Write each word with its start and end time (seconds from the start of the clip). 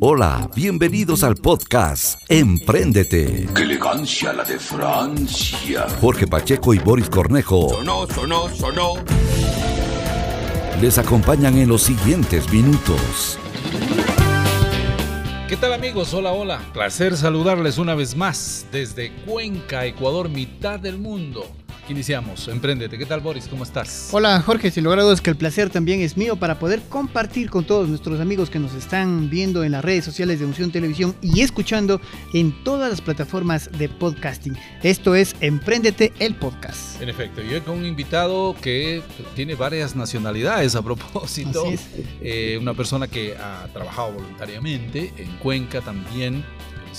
Hola, 0.00 0.50
bienvenidos 0.54 1.22
al 1.22 1.36
podcast 1.36 2.20
Empréndete. 2.28 3.48
¡Qué 3.54 3.62
elegancia 3.62 4.32
la 4.32 4.44
de 4.44 4.58
Francia! 4.58 5.86
Jorge 6.00 6.26
Pacheco 6.26 6.74
y 6.74 6.78
Boris 6.78 7.08
Cornejo 7.08 7.70
Sonó, 7.70 8.06
sonó, 8.06 8.48
sonó. 8.50 8.94
les 10.80 10.98
acompañan 10.98 11.56
en 11.56 11.68
los 11.68 11.82
siguientes 11.82 12.52
minutos. 12.52 13.38
¿Qué 15.48 15.56
tal 15.56 15.72
amigos? 15.72 16.12
Hola, 16.12 16.32
hola. 16.32 16.60
Placer 16.72 17.16
saludarles 17.16 17.78
una 17.78 17.94
vez 17.94 18.16
más 18.16 18.66
desde 18.72 19.12
Cuenca, 19.24 19.86
Ecuador, 19.86 20.28
mitad 20.28 20.78
del 20.78 20.98
mundo. 20.98 21.46
Iniciamos, 21.92 22.48
Emprendete. 22.48 22.96
¿Qué 22.96 23.04
tal 23.04 23.20
Boris? 23.20 23.46
¿Cómo 23.48 23.64
estás? 23.64 24.08
Hola 24.12 24.40
Jorge, 24.40 24.70
sin 24.70 24.82
lugar 24.82 25.00
a 25.00 25.02
dudas 25.02 25.20
que 25.20 25.28
el 25.28 25.36
placer 25.36 25.68
también 25.68 26.00
es 26.00 26.16
mío 26.16 26.36
para 26.36 26.58
poder 26.58 26.80
compartir 26.88 27.50
con 27.50 27.66
todos 27.66 27.86
nuestros 27.86 28.18
amigos 28.18 28.48
que 28.48 28.58
nos 28.58 28.72
están 28.72 29.28
viendo 29.28 29.62
en 29.62 29.72
las 29.72 29.84
redes 29.84 30.02
sociales 30.02 30.40
de 30.40 30.46
Unción 30.46 30.72
Televisión 30.72 31.14
y 31.20 31.42
escuchando 31.42 32.00
en 32.32 32.64
todas 32.64 32.88
las 32.88 33.02
plataformas 33.02 33.70
de 33.76 33.90
podcasting. 33.90 34.56
Esto 34.82 35.14
es 35.14 35.36
Emprendete 35.42 36.14
el 36.18 36.34
podcast. 36.34 37.00
En 37.02 37.10
efecto, 37.10 37.42
yo 37.42 37.62
con 37.62 37.76
un 37.76 37.84
invitado 37.84 38.56
que 38.58 39.02
tiene 39.36 39.54
varias 39.54 39.94
nacionalidades 39.94 40.74
a 40.74 40.80
propósito. 40.80 41.66
Así 41.66 41.74
es. 41.74 41.88
Eh, 42.22 42.58
una 42.58 42.72
persona 42.72 43.06
que 43.06 43.36
ha 43.36 43.68
trabajado 43.70 44.12
voluntariamente 44.12 45.12
en 45.18 45.30
Cuenca 45.36 45.82
también, 45.82 46.42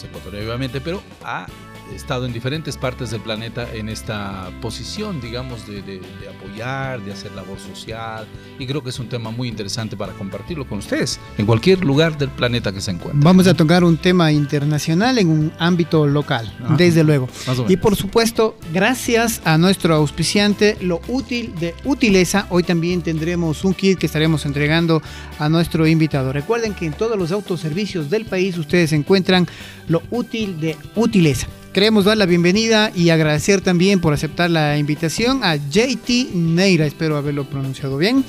ecuatoriano 0.03 0.45
obviamente, 0.45 0.79
pero 0.81 1.01
ha 1.23 1.47
estado 1.93 2.25
en 2.25 2.33
diferentes 2.33 2.77
partes 2.77 3.11
del 3.11 3.21
planeta 3.21 3.71
en 3.73 3.89
esta 3.89 4.49
posición, 4.61 5.21
digamos, 5.21 5.67
de, 5.67 5.81
de- 5.81 5.99
de 5.99 6.29
apoyar, 6.29 7.01
de 7.01 7.11
hacer 7.13 7.31
labor 7.33 7.59
social. 7.59 8.25
Y 8.59 8.65
creo 8.65 8.83
que 8.83 8.89
es 8.89 8.99
un 8.99 9.07
tema 9.09 9.31
muy 9.31 9.47
interesante 9.47 9.95
para 9.97 10.13
compartirlo 10.13 10.67
con 10.67 10.79
ustedes 10.79 11.19
en 11.37 11.45
cualquier 11.45 11.83
lugar 11.83 12.17
del 12.17 12.29
planeta 12.29 12.71
que 12.71 12.81
se 12.81 12.91
encuentren. 12.91 13.21
Vamos 13.21 13.47
a 13.47 13.53
tocar 13.53 13.83
un 13.83 13.97
tema 13.97 14.31
internacional 14.31 15.17
en 15.17 15.27
un 15.29 15.51
ámbito 15.59 16.07
local, 16.07 16.53
Ajá. 16.63 16.75
desde 16.77 17.03
luego. 17.03 17.27
Y 17.67 17.77
por 17.77 17.95
supuesto, 17.95 18.55
gracias 18.73 19.41
a 19.45 19.57
nuestro 19.57 19.95
auspiciante, 19.95 20.77
lo 20.81 21.01
útil 21.07 21.53
de 21.59 21.75
Utileza, 21.85 22.47
hoy 22.49 22.63
también 22.63 23.01
tendremos 23.01 23.63
un 23.63 23.73
kit 23.73 23.97
que 23.99 24.05
estaremos 24.07 24.45
entregando 24.45 25.01
a 25.39 25.49
nuestro 25.49 25.85
invitado. 25.87 26.33
Recuerden 26.33 26.73
que 26.73 26.85
en 26.85 26.93
todos 26.93 27.17
los 27.17 27.31
autoservicios 27.31 28.09
del 28.09 28.25
país 28.25 28.57
ustedes 28.57 28.93
encuentran 28.93 29.47
lo 29.87 30.01
útil 30.11 30.59
de 30.59 30.77
Utileza. 30.95 31.47
Queremos 31.73 32.05
dar 32.05 32.17
la 32.17 32.27
bienvenida 32.27 32.91
y 32.93 33.09
agradecer 33.09 33.59
también 33.59 33.99
por 33.99 34.13
aceptar 34.13 34.51
la 34.51 34.77
invitación 34.77 35.43
a 35.43 35.55
JT 35.55 36.29
Neira, 36.35 36.85
espero 36.85 37.17
haberlo 37.17 37.45
pronunciado 37.45 37.97
bien. 37.97 38.23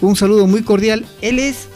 Un 0.00 0.16
saludo 0.16 0.48
muy 0.48 0.62
cordial. 0.62 1.06
Él 1.22 1.38
es 1.38 1.68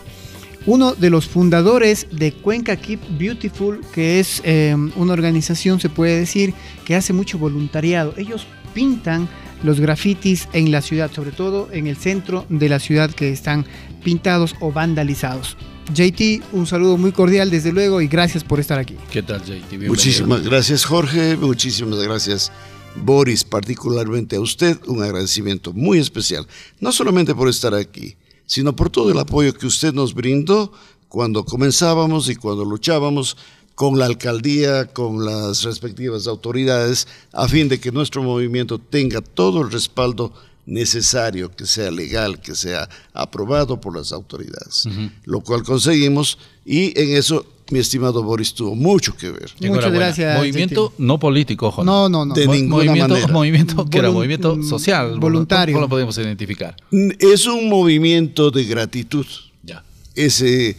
uno 0.66 0.94
de 0.94 1.10
los 1.10 1.28
fundadores 1.28 2.08
de 2.10 2.32
Cuenca 2.32 2.74
Keep 2.74 3.18
Beautiful, 3.20 3.82
que 3.94 4.18
es 4.18 4.42
eh, 4.44 4.74
una 4.96 5.12
organización, 5.12 5.78
se 5.78 5.88
puede 5.88 6.18
decir, 6.18 6.54
que 6.84 6.96
hace 6.96 7.12
mucho 7.12 7.38
voluntariado. 7.38 8.14
Ellos 8.16 8.48
pintan 8.74 9.28
los 9.62 9.78
grafitis 9.78 10.48
en 10.52 10.72
la 10.72 10.82
ciudad, 10.82 11.12
sobre 11.12 11.30
todo 11.30 11.68
en 11.70 11.86
el 11.86 11.96
centro 11.96 12.46
de 12.48 12.68
la 12.68 12.80
ciudad 12.80 13.12
que 13.12 13.30
están 13.30 13.64
pintados 14.02 14.56
o 14.58 14.72
vandalizados. 14.72 15.56
JT, 15.94 16.42
un 16.52 16.66
saludo 16.66 16.96
muy 16.96 17.12
cordial 17.12 17.50
desde 17.50 17.72
luego 17.72 18.00
y 18.00 18.08
gracias 18.08 18.44
por 18.44 18.60
estar 18.60 18.78
aquí. 18.78 18.96
¿Qué 19.10 19.22
tal, 19.22 19.40
JT? 19.40 19.68
Bienvenido. 19.70 19.92
Muchísimas 19.92 20.42
gracias 20.42 20.84
Jorge, 20.84 21.36
muchísimas 21.36 21.98
gracias 21.98 22.52
Boris, 22.96 23.44
particularmente 23.44 24.36
a 24.36 24.40
usted, 24.40 24.78
un 24.86 25.02
agradecimiento 25.02 25.72
muy 25.72 25.98
especial, 25.98 26.46
no 26.80 26.92
solamente 26.92 27.34
por 27.34 27.48
estar 27.48 27.74
aquí, 27.74 28.16
sino 28.46 28.76
por 28.76 28.90
todo 28.90 29.10
el 29.10 29.18
apoyo 29.18 29.54
que 29.54 29.66
usted 29.66 29.92
nos 29.92 30.14
brindó 30.14 30.72
cuando 31.08 31.44
comenzábamos 31.44 32.28
y 32.28 32.36
cuando 32.36 32.64
luchábamos 32.64 33.36
con 33.74 33.98
la 33.98 34.06
alcaldía, 34.06 34.86
con 34.86 35.24
las 35.24 35.62
respectivas 35.62 36.26
autoridades, 36.26 37.08
a 37.32 37.48
fin 37.48 37.68
de 37.68 37.80
que 37.80 37.92
nuestro 37.92 38.22
movimiento 38.22 38.78
tenga 38.78 39.20
todo 39.20 39.62
el 39.62 39.70
respaldo 39.70 40.32
necesario, 40.66 41.50
que 41.54 41.66
sea 41.66 41.90
legal, 41.90 42.40
que 42.40 42.54
sea 42.54 42.88
aprobado 43.12 43.80
por 43.80 43.96
las 43.96 44.12
autoridades, 44.12 44.88
lo 45.24 45.40
cual 45.40 45.62
conseguimos 45.62 46.38
y 46.64 46.98
en 47.00 47.16
eso 47.16 47.46
mi 47.70 47.78
estimado 47.78 48.22
Boris 48.22 48.52
tuvo 48.54 48.74
mucho 48.74 49.16
que 49.16 49.30
ver. 49.30 49.50
Muchas 49.60 49.92
gracias, 49.92 50.36
Movimiento 50.38 50.92
no 50.98 51.18
político, 51.18 51.68
ojo. 51.68 51.84
No, 51.84 52.08
no, 52.08 52.26
no. 52.26 52.34
De 52.34 52.46
Mo- 52.46 52.52
ninguna 52.54 52.76
movimiento, 52.84 53.14
manera. 53.14 53.32
movimiento 53.32 53.86
que 53.86 53.98
era 53.98 54.10
movimiento 54.10 54.56
mm, 54.56 54.62
social, 54.64 55.18
voluntario. 55.18 55.72
¿Cómo 55.74 55.86
lo 55.86 55.88
podemos 55.88 56.16
identificar? 56.18 56.76
Es 57.18 57.46
un 57.46 57.68
movimiento 57.70 58.50
de 58.50 58.64
gratitud. 58.64 59.26
Ya. 59.62 59.82
Ese, 60.14 60.76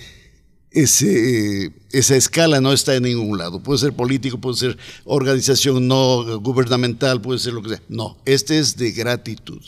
ese, 0.73 1.71
esa 1.91 2.15
escala 2.15 2.59
no 2.59 2.73
está 2.73 2.95
en 2.95 3.03
ningún 3.03 3.37
lado. 3.37 3.61
Puede 3.61 3.79
ser 3.79 3.93
político, 3.93 4.39
puede 4.39 4.57
ser 4.57 4.77
organización 5.05 5.87
no 5.87 6.39
gubernamental, 6.39 7.21
puede 7.21 7.39
ser 7.39 7.53
lo 7.53 7.61
que 7.61 7.69
sea. 7.69 7.81
No, 7.89 8.17
este 8.25 8.59
es 8.59 8.75
de 8.75 8.91
gratitud. 8.91 9.61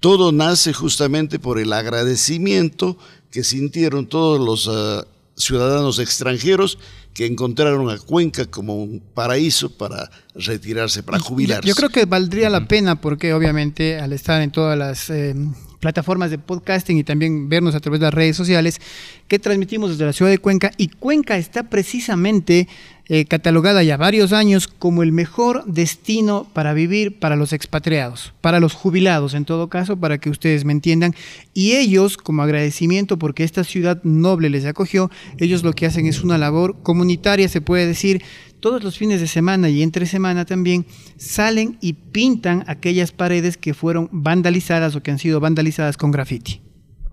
Todo 0.00 0.32
nace 0.32 0.72
justamente 0.72 1.38
por 1.38 1.58
el 1.58 1.72
agradecimiento 1.72 2.98
que 3.30 3.44
sintieron 3.44 4.06
todos 4.06 4.40
los 4.40 4.68
ah, 4.68 5.06
ciudadanos 5.36 5.98
extranjeros 5.98 6.78
que 7.14 7.26
encontraron 7.26 7.88
a 7.90 7.98
Cuenca 7.98 8.46
como 8.46 8.82
un 8.82 9.00
paraíso 9.00 9.70
para 9.70 10.10
retirarse, 10.34 11.02
para 11.02 11.18
jubilarse. 11.18 11.68
Yo 11.68 11.74
creo 11.74 11.90
que 11.90 12.04
valdría 12.04 12.50
la 12.50 12.66
pena 12.66 13.00
porque 13.00 13.34
obviamente 13.34 13.98
al 13.98 14.12
estar 14.12 14.40
en 14.42 14.50
todas 14.50 14.78
las 14.78 15.10
eh, 15.10 15.34
plataformas 15.82 16.30
de 16.30 16.38
podcasting 16.38 16.96
y 16.96 17.02
también 17.02 17.48
vernos 17.48 17.74
a 17.74 17.80
través 17.80 17.98
de 17.98 18.06
las 18.06 18.14
redes 18.14 18.36
sociales 18.36 18.80
que 19.26 19.40
transmitimos 19.40 19.90
desde 19.90 20.06
la 20.06 20.12
ciudad 20.12 20.30
de 20.30 20.38
Cuenca 20.38 20.70
y 20.76 20.86
Cuenca 20.86 21.36
está 21.36 21.64
precisamente 21.64 22.68
eh, 23.08 23.24
catalogada 23.24 23.82
ya 23.82 23.96
varios 23.96 24.32
años 24.32 24.68
como 24.68 25.02
el 25.02 25.10
mejor 25.10 25.64
destino 25.66 26.46
para 26.52 26.72
vivir 26.72 27.18
para 27.18 27.34
los 27.34 27.52
expatriados, 27.52 28.32
para 28.40 28.60
los 28.60 28.74
jubilados 28.74 29.34
en 29.34 29.44
todo 29.44 29.68
caso, 29.68 29.96
para 29.96 30.18
que 30.18 30.30
ustedes 30.30 30.64
me 30.64 30.72
entiendan. 30.72 31.16
Y 31.52 31.72
ellos, 31.72 32.16
como 32.16 32.42
agradecimiento 32.42 33.18
porque 33.18 33.42
esta 33.42 33.64
ciudad 33.64 34.00
noble 34.04 34.50
les 34.50 34.64
acogió, 34.66 35.10
ellos 35.38 35.64
lo 35.64 35.72
que 35.72 35.86
hacen 35.86 36.06
es 36.06 36.22
una 36.22 36.38
labor 36.38 36.76
comunitaria, 36.84 37.48
se 37.48 37.60
puede 37.60 37.88
decir, 37.88 38.22
todos 38.62 38.84
los 38.84 38.96
fines 38.96 39.20
de 39.20 39.26
semana 39.26 39.68
y 39.68 39.82
entre 39.82 40.06
semana 40.06 40.44
también 40.44 40.86
salen 41.18 41.76
y 41.80 41.94
pintan 41.94 42.64
aquellas 42.68 43.10
paredes 43.10 43.56
que 43.56 43.74
fueron 43.74 44.08
vandalizadas 44.12 44.94
o 44.94 45.02
que 45.02 45.10
han 45.10 45.18
sido 45.18 45.40
vandalizadas 45.40 45.96
con 45.96 46.12
graffiti. 46.12 46.60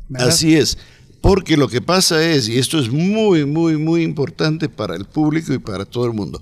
¿verdad? 0.08 0.30
Así 0.30 0.56
es, 0.56 0.78
porque 1.22 1.58
lo 1.58 1.68
que 1.68 1.82
pasa 1.82 2.24
es, 2.24 2.48
y 2.48 2.60
esto 2.60 2.78
es 2.80 2.92
muy, 2.92 3.46
muy, 3.46 3.78
muy 3.78 4.04
importante 4.04 4.70
para 4.70 4.96
el 4.96 5.06
público 5.06 5.52
y 5.52 5.58
para 5.58 5.86
todo 5.86 6.06
el 6.06 6.14
mundo, 6.14 6.40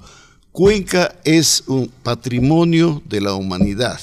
Cuenca 0.51 1.15
es 1.23 1.63
un 1.67 1.89
patrimonio 2.03 3.01
de 3.05 3.21
la 3.21 3.33
humanidad. 3.33 4.01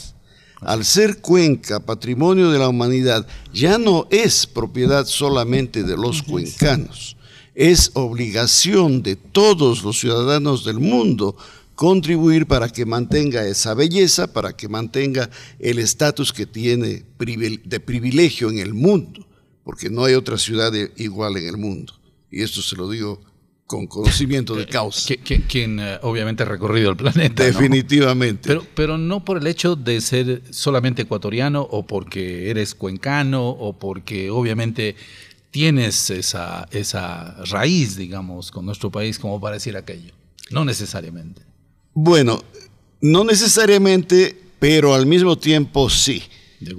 Al 0.62 0.86
ser 0.86 1.20
Cuenca 1.20 1.80
patrimonio 1.80 2.50
de 2.50 2.58
la 2.58 2.68
humanidad, 2.68 3.26
ya 3.52 3.76
no 3.76 4.06
es 4.10 4.46
propiedad 4.46 5.04
solamente 5.04 5.82
de 5.82 5.98
los 5.98 6.22
cuencanos, 6.22 7.18
es 7.54 7.90
obligación 7.94 9.02
de 9.02 9.16
todos 9.16 9.82
los 9.84 9.98
ciudadanos 10.00 10.64
del 10.64 10.80
mundo 10.80 11.36
contribuir 11.74 12.46
para 12.46 12.68
que 12.68 12.86
mantenga 12.86 13.46
esa 13.46 13.74
belleza, 13.74 14.32
para 14.32 14.56
que 14.56 14.68
mantenga 14.68 15.28
el 15.58 15.78
estatus 15.78 16.32
que 16.32 16.46
tiene 16.46 17.04
de 17.18 17.80
privilegio 17.80 18.50
en 18.50 18.58
el 18.58 18.74
mundo, 18.74 19.26
porque 19.64 19.90
no 19.90 20.04
hay 20.04 20.14
otra 20.14 20.38
ciudad 20.38 20.70
de- 20.70 20.92
igual 20.96 21.36
en 21.36 21.48
el 21.48 21.56
mundo. 21.56 21.92
Y 22.30 22.42
esto 22.42 22.62
se 22.62 22.76
lo 22.76 22.88
digo 22.88 23.20
con 23.66 23.86
conocimiento 23.88 24.54
de 24.54 24.66
causa. 24.66 25.14
Quien 25.48 25.80
eh, 25.80 25.98
obviamente 26.02 26.42
ha 26.44 26.46
recorrido 26.46 26.90
el 26.90 26.96
planeta. 26.96 27.42
¿no? 27.42 27.48
Definitivamente. 27.48 28.48
Pero, 28.48 28.64
pero 28.74 28.98
no 28.98 29.24
por 29.24 29.38
el 29.38 29.46
hecho 29.48 29.74
de 29.74 30.00
ser 30.00 30.42
solamente 30.50 31.02
ecuatoriano 31.02 31.62
o 31.62 31.84
porque 31.86 32.50
eres 32.50 32.74
cuencano 32.74 33.48
o 33.48 33.78
porque 33.78 34.30
obviamente 34.30 34.94
tienes 35.54 36.10
esa, 36.10 36.66
esa 36.72 37.36
raíz, 37.44 37.94
digamos, 37.96 38.50
con 38.50 38.66
nuestro 38.66 38.90
país 38.90 39.20
como 39.20 39.40
para 39.40 39.54
decir 39.54 39.76
aquello. 39.76 40.12
No 40.50 40.64
necesariamente. 40.64 41.42
Bueno, 41.92 42.42
no 43.00 43.22
necesariamente, 43.22 44.36
pero 44.58 44.94
al 44.94 45.06
mismo 45.06 45.38
tiempo 45.38 45.88
sí. 45.88 46.24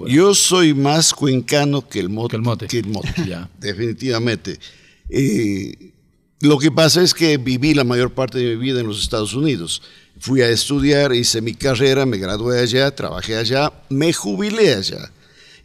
Yo 0.10 0.36
soy 0.36 0.74
más 0.74 1.14
cuencano 1.14 1.88
que 1.88 2.02
el 2.02 2.10
mote. 2.10 2.32
Que 2.32 2.36
el 2.36 2.42
mote. 2.42 2.68
que 2.68 2.80
el 2.80 2.88
mote, 2.88 3.14
Ya. 3.26 3.50
Definitivamente. 3.62 4.60
Eh, 5.08 5.94
lo 6.42 6.58
que 6.58 6.70
pasa 6.70 7.02
es 7.02 7.14
que 7.14 7.38
viví 7.38 7.74
la 7.74 7.86
mayor 7.86 8.12
parte 8.12 8.40
de 8.40 8.58
mi 8.58 8.62
vida 8.62 8.82
en 8.82 8.88
los 8.88 9.02
Estados 9.02 9.34
Unidos. 9.36 9.84
Fui 10.20 10.42
a 10.42 10.50
estudiar, 10.50 11.14
hice 11.14 11.40
mi 11.40 11.54
carrera, 11.54 12.06
me 12.06 12.18
gradué 12.18 12.60
allá, 12.60 12.94
trabajé 12.94 13.38
allá, 13.38 13.72
me 13.88 14.12
jubilé 14.12 14.74
allá. 14.74 15.14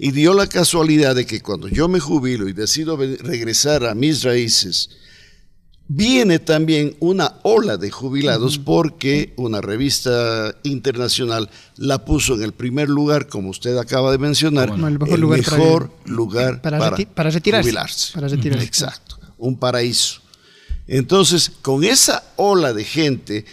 Y 0.02 0.12
dio 0.12 0.32
la 0.32 0.47
casualidad 0.47 1.14
de 1.14 1.26
que 1.26 1.43
cuando 1.43 1.69
yo 1.69 1.87
me 1.87 2.00
jubilo 2.00 2.49
y 2.49 2.55
decido 2.55 2.97
regresar 2.97 3.85
a 3.85 3.94
mis 3.94 4.23
raíces, 4.23 4.88
viene 5.88 6.38
también 6.38 6.97
una 7.00 7.35
ola 7.43 7.76
de 7.76 7.91
jubilados 7.91 8.58
porque 8.58 9.35
una 9.37 9.61
revista 9.61 10.55
internacional 10.62 11.50
la 11.76 12.02
puso 12.05 12.35
en 12.35 12.43
el 12.44 12.52
primer 12.52 12.88
lugar, 12.88 13.26
como 13.29 13.50
usted 13.50 13.76
acaba 13.76 14.11
de 14.12 14.19
mencionar, 14.19 14.70
Como 14.70 14.87
el 14.88 14.99
mejor 14.99 15.14
el 15.14 15.20
lugar 15.20 15.43
para- 15.44 15.56
mejor 15.58 15.91
lugar 16.06 16.62
para 16.62 16.79
para, 16.79 16.96
reti- 16.96 17.06
para 17.06 17.31
retirarse, 17.31 17.62
jubilarse. 17.69 18.12
para 18.14 18.29
retirarse. 18.29 18.64
Exacto. 18.64 19.19
un 19.37 19.58
paraíso. 19.58 20.20
Entonces, 20.87 21.50
con 21.62 21.82
esa 21.85 22.23
ola 22.37 22.73
de 22.73 22.85
gente 22.85 23.44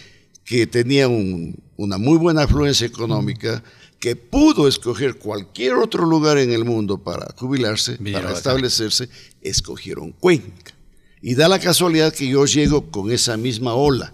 que 0.44 0.66
tenía 0.66 1.08
un- 1.08 1.56
una 1.76 1.98
muy 1.98 2.18
buena 2.18 2.42
afluencia 2.44 2.86
económica, 2.86 3.62
que 3.98 4.14
pudo 4.16 4.68
escoger 4.68 5.16
cualquier 5.18 5.74
otro 5.74 6.06
lugar 6.06 6.38
en 6.38 6.52
el 6.52 6.64
mundo 6.64 6.98
para 7.02 7.34
jubilarse, 7.36 7.96
para 7.98 8.18
acá. 8.28 8.32
establecerse, 8.32 9.08
escogieron 9.42 10.12
Cuenca. 10.12 10.72
Y 11.20 11.34
da 11.34 11.48
la 11.48 11.58
casualidad 11.58 12.12
que 12.14 12.28
yo 12.28 12.44
llego 12.46 12.90
con 12.92 13.10
esa 13.10 13.36
misma 13.36 13.74
ola, 13.74 14.12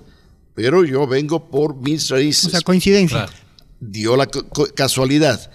pero 0.55 0.85
yo 0.85 1.07
vengo 1.07 1.51
por 1.51 1.77
mis 1.77 2.09
raíces 2.09 2.47
O 2.47 2.51
sea, 2.51 2.61
coincidencia. 2.63 3.27
Claro. 3.27 3.33
dio 3.81 4.17
la 4.17 4.27
casualidad. 4.75 5.51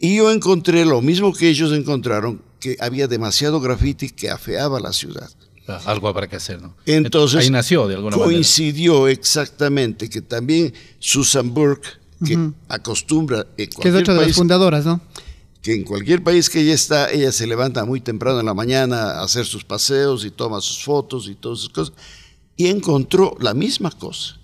Y 0.00 0.16
yo 0.16 0.30
encontré 0.32 0.84
lo 0.84 1.00
mismo 1.00 1.32
que 1.32 1.48
ellos 1.48 1.72
encontraron, 1.72 2.42
que 2.58 2.76
había 2.80 3.06
demasiado 3.06 3.60
graffiti 3.60 4.10
que 4.10 4.28
afeaba 4.30 4.80
la 4.80 4.92
ciudad. 4.92 5.30
Ah, 5.68 5.80
Algo 5.86 6.08
habrá 6.08 6.26
que 6.26 6.36
hacer, 6.36 6.60
¿no? 6.62 6.74
Entonces, 6.86 7.44
Ahí 7.44 7.50
nació 7.50 7.86
de 7.86 7.94
alguna 7.94 8.16
manera. 8.16 8.32
coincidió 8.34 9.06
exactamente 9.06 10.08
que 10.08 10.22
también 10.22 10.72
Susan 10.98 11.52
Burke, 11.52 11.88
que 12.24 12.34
acostumbra 12.68 13.46
en 13.56 13.68
Que 13.70 13.88
es 13.88 13.94
otra 13.94 14.14
de 14.14 14.20
las 14.20 14.26
país, 14.28 14.36
fundadoras, 14.36 14.84
¿no? 14.84 15.00
que 15.62 15.74
en 15.74 15.84
cualquier 15.84 16.22
país 16.22 16.48
que 16.48 16.60
ella 16.60 16.74
está, 16.74 17.10
ella 17.10 17.32
se 17.32 17.46
levanta 17.46 17.84
muy 17.84 18.00
temprano 18.00 18.40
en 18.40 18.46
la 18.46 18.54
mañana 18.54 19.12
a 19.18 19.22
hacer 19.24 19.44
sus 19.44 19.64
paseos 19.64 20.24
y 20.24 20.30
toma 20.30 20.60
sus 20.60 20.82
fotos 20.84 21.28
y 21.28 21.34
todas 21.34 21.58
esas 21.60 21.70
cosas, 21.70 21.94
y 22.56 22.68
encontró 22.68 23.36
la 23.40 23.54
misma 23.54 23.90
cosa. 23.90 24.36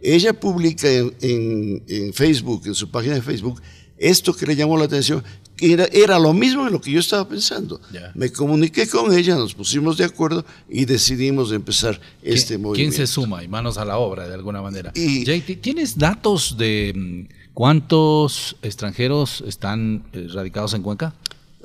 Ella 0.00 0.32
publica 0.38 0.88
en, 0.90 1.14
en- 1.20 1.82
en 1.86 2.12
Facebook, 2.14 2.62
en 2.66 2.74
su 2.74 2.90
página 2.90 3.14
de 3.16 3.22
Facebook, 3.22 3.60
esto 3.98 4.34
que 4.34 4.46
le 4.46 4.56
llamó 4.56 4.78
la 4.78 4.84
atención, 4.84 5.22
era, 5.62 5.84
era 5.92 6.18
lo 6.18 6.32
mismo 6.32 6.66
en 6.66 6.72
lo 6.72 6.80
que 6.80 6.90
yo 6.90 7.00
estaba 7.00 7.28
pensando. 7.28 7.80
Me 8.14 8.30
comuniqué 8.32 8.88
con 8.88 9.12
ella, 9.12 9.36
nos 9.36 9.54
pusimos 9.54 9.96
de 9.96 10.04
acuerdo 10.04 10.44
y 10.68 10.84
decidimos 10.84 11.52
empezar 11.52 12.00
¿Quién- 12.20 12.34
este 12.34 12.48
¿Quién 12.54 12.62
movimiento. 12.62 12.96
se 12.96 13.06
suma 13.06 13.42
y 13.44 13.48
manos 13.48 13.78
a 13.78 13.84
la 13.84 13.98
obra 13.98 14.26
de 14.28 14.34
alguna 14.34 14.60
manera? 14.62 14.90
Y- 14.94 15.24
Jay, 15.24 15.40
¿ti- 15.40 15.56
¿tienes 15.56 15.96
datos 15.98 16.56
de 16.58 16.92
mm, 16.94 17.32
cuántos 17.54 18.56
extranjeros 18.62 19.42
están 19.46 20.04
eh, 20.12 20.28
radicados 20.32 20.74
en 20.74 20.82
Cuenca? 20.82 21.14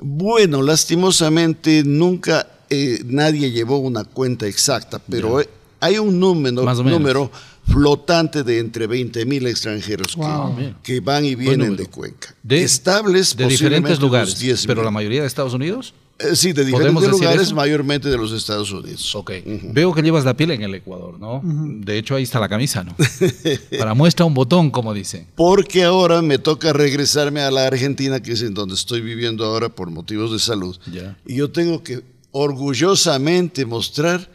Bueno, 0.00 0.62
lastimosamente 0.62 1.82
nunca 1.84 2.46
eh, 2.70 3.00
nadie 3.06 3.50
llevó 3.50 3.78
una 3.78 4.04
cuenta 4.04 4.46
exacta, 4.46 5.00
pero 5.08 5.40
eh, 5.40 5.48
hay 5.80 5.98
un 5.98 6.20
número, 6.20 6.62
Más 6.64 6.78
o 6.78 6.84
menos. 6.84 7.00
número 7.00 7.30
flotante 7.68 8.42
de 8.42 8.58
entre 8.58 8.86
20 8.86 9.24
mil 9.26 9.46
extranjeros 9.46 10.14
que- 10.14 10.20
Wow. 10.20 10.56
que, 10.82 10.92
Bien. 10.94 11.04
van 11.04 11.24
y 11.24 11.34
vienen 11.34 11.76
de 11.76 11.86
Cuenca. 11.86 12.34
De- 12.42 12.62
Estables 12.62 13.36
De 13.36 13.46
diferentes 13.46 13.90
unos 13.98 14.00
lugares, 14.02 14.38
10 14.38 14.66
pero 14.66 14.82
la 14.82 14.90
mayoría 14.90 15.20
de 15.22 15.26
Estados 15.26 15.54
Unidos. 15.54 15.94
Eh, 16.20 16.34
sí, 16.34 16.48
de 16.52 16.64
¿Podemos 16.64 17.00
diferentes 17.00 17.10
lugares, 17.10 17.42
eso? 17.42 17.54
mayormente 17.54 18.08
de 18.08 18.16
los 18.18 18.32
Estados 18.32 18.72
Unidos. 18.72 19.14
Ok. 19.14 19.30
Veo 19.72 19.94
que 19.94 20.02
llevas 20.02 20.24
la 20.24 20.34
piel 20.36 20.50
en 20.50 20.62
el 20.62 20.74
Ecuador, 20.74 21.16
¿no? 21.20 21.40
De 21.44 21.96
hecho, 21.96 22.16
ahí 22.16 22.24
está 22.24 22.40
la 22.40 22.48
camisa, 22.48 22.82
¿no? 22.82 22.96
Para 23.78 23.94
muestra 23.94 24.24
un 24.26 24.34
botón, 24.34 24.72
como 24.72 24.92
dicen. 24.94 25.28
Porque 25.36 25.84
ahora 25.84 26.20
me 26.20 26.38
toca 26.38 26.72
regresarme 26.72 27.40
a 27.42 27.52
la 27.52 27.66
Argentina, 27.68 28.20
que 28.20 28.32
es 28.32 28.42
en 28.42 28.52
donde 28.54 28.74
estoy 28.74 29.00
viviendo 29.00 29.44
ahora 29.44 29.68
por 29.68 29.90
motivos 29.92 30.32
de 30.32 30.40
salud. 30.40 30.76
Ya. 30.92 31.16
Y 31.24 31.36
yo 31.36 31.52
tengo 31.52 31.84
que 31.84 32.02
orgullosamente 32.32 33.64
mostrar 33.64 34.28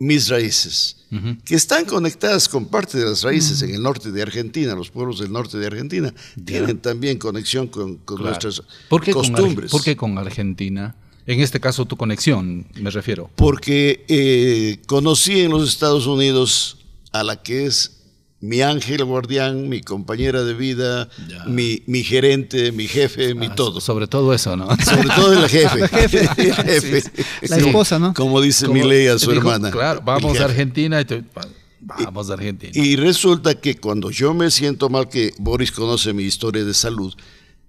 mis 0.00 0.28
raíces, 0.28 0.96
que 1.44 1.54
están 1.54 1.84
conectadas 1.84 2.48
con 2.48 2.64
parte 2.66 2.98
de 2.98 3.04
las 3.04 3.22
raíces 3.22 3.60
en 3.62 3.74
el 3.74 3.82
norte 3.82 4.10
de 4.10 4.22
Argentina, 4.22 4.74
los 4.74 4.90
pueblos 4.90 5.20
del 5.20 5.30
norte 5.30 5.58
de 5.58 5.66
Argentina 5.66 6.12
tienen 6.44 6.78
también 6.78 7.18
conexión 7.18 7.68
con, 7.68 7.96
con 7.98 8.16
Claro. 8.16 8.30
nuestras 8.30 8.62
¿Por 8.88 9.02
qué, 9.02 9.12
con 9.12 9.30
costumbres. 9.30 9.70
¿Por 9.70 9.82
qué 9.84 9.94
con 9.96 10.16
Argentina? 10.18 10.96
En 11.26 11.40
este 11.40 11.60
caso, 11.60 11.84
tu 11.84 11.96
conexión, 11.96 12.66
me 12.80 12.90
refiero. 12.90 13.30
Porque 13.36 14.04
eh, 14.08 14.78
conocí 14.86 15.40
en 15.40 15.50
los 15.50 15.68
Estados 15.68 16.06
Unidos 16.06 16.78
a 17.12 17.22
la 17.22 17.42
que 17.42 17.66
es 17.66 17.99
mi 18.40 18.62
ángel 18.62 19.04
guardián, 19.04 19.68
mi 19.68 19.82
compañera 19.82 20.42
de 20.44 20.54
vida, 20.54 21.08
mi, 21.46 21.82
mi 21.86 22.02
gerente, 22.02 22.72
mi 22.72 22.88
jefe, 22.88 23.34
mi 23.34 23.46
Ah, 23.46 23.54
todo. 23.54 23.80
Sobre 23.80 24.06
todo 24.06 24.32
eso, 24.32 24.56
¿no? 24.56 24.68
Sobre 24.82 25.08
todo 25.14 25.32
el 25.44 25.48
jefe. 25.48 25.88
jefe. 25.88 26.20
El 26.38 26.54
jefe. 26.54 27.02
La 27.48 27.56
esposa, 27.58 27.98
¿no? 27.98 28.14
Como 28.14 28.40
dice 28.40 28.66
Como 28.66 28.80
mi 28.80 28.88
ley 28.88 29.08
a 29.08 29.18
su 29.18 29.30
dijo, 29.32 29.42
hermana. 29.42 29.70
Claro, 29.70 30.00
vamos 30.04 30.40
a 30.40 30.44
Argentina. 30.46 31.00
Y 31.00 31.04
te- 31.04 31.20
va- 31.20 31.46
vamos 32.04 32.30
a 32.30 32.34
Argentina. 32.34 32.72
Y 32.74 32.96
resulta 32.96 33.54
que 33.60 33.76
cuando 33.76 34.10
yo 34.10 34.32
me 34.32 34.50
siento 34.50 34.88
mal, 34.88 35.08
que 35.08 35.32
Boris 35.38 35.70
conoce 35.72 36.12
mi 36.14 36.22
historia 36.22 36.64
de 36.64 36.72
salud, 36.74 37.12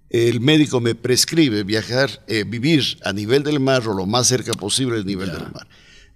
el 0.09 0.39
médico 0.41 0.79
me 0.79 0.95
prescribe 0.95 1.63
viajar, 1.63 2.23
eh, 2.27 2.43
vivir 2.47 2.97
a 3.03 3.11
nivel 3.13 3.43
del 3.43 3.59
mar 3.59 3.85
o 3.87 3.93
lo 3.93 4.05
más 4.05 4.27
cerca 4.27 4.51
posible 4.53 4.97
del 4.97 5.05
nivel 5.05 5.31
del 5.31 5.51
mar. 5.53 5.67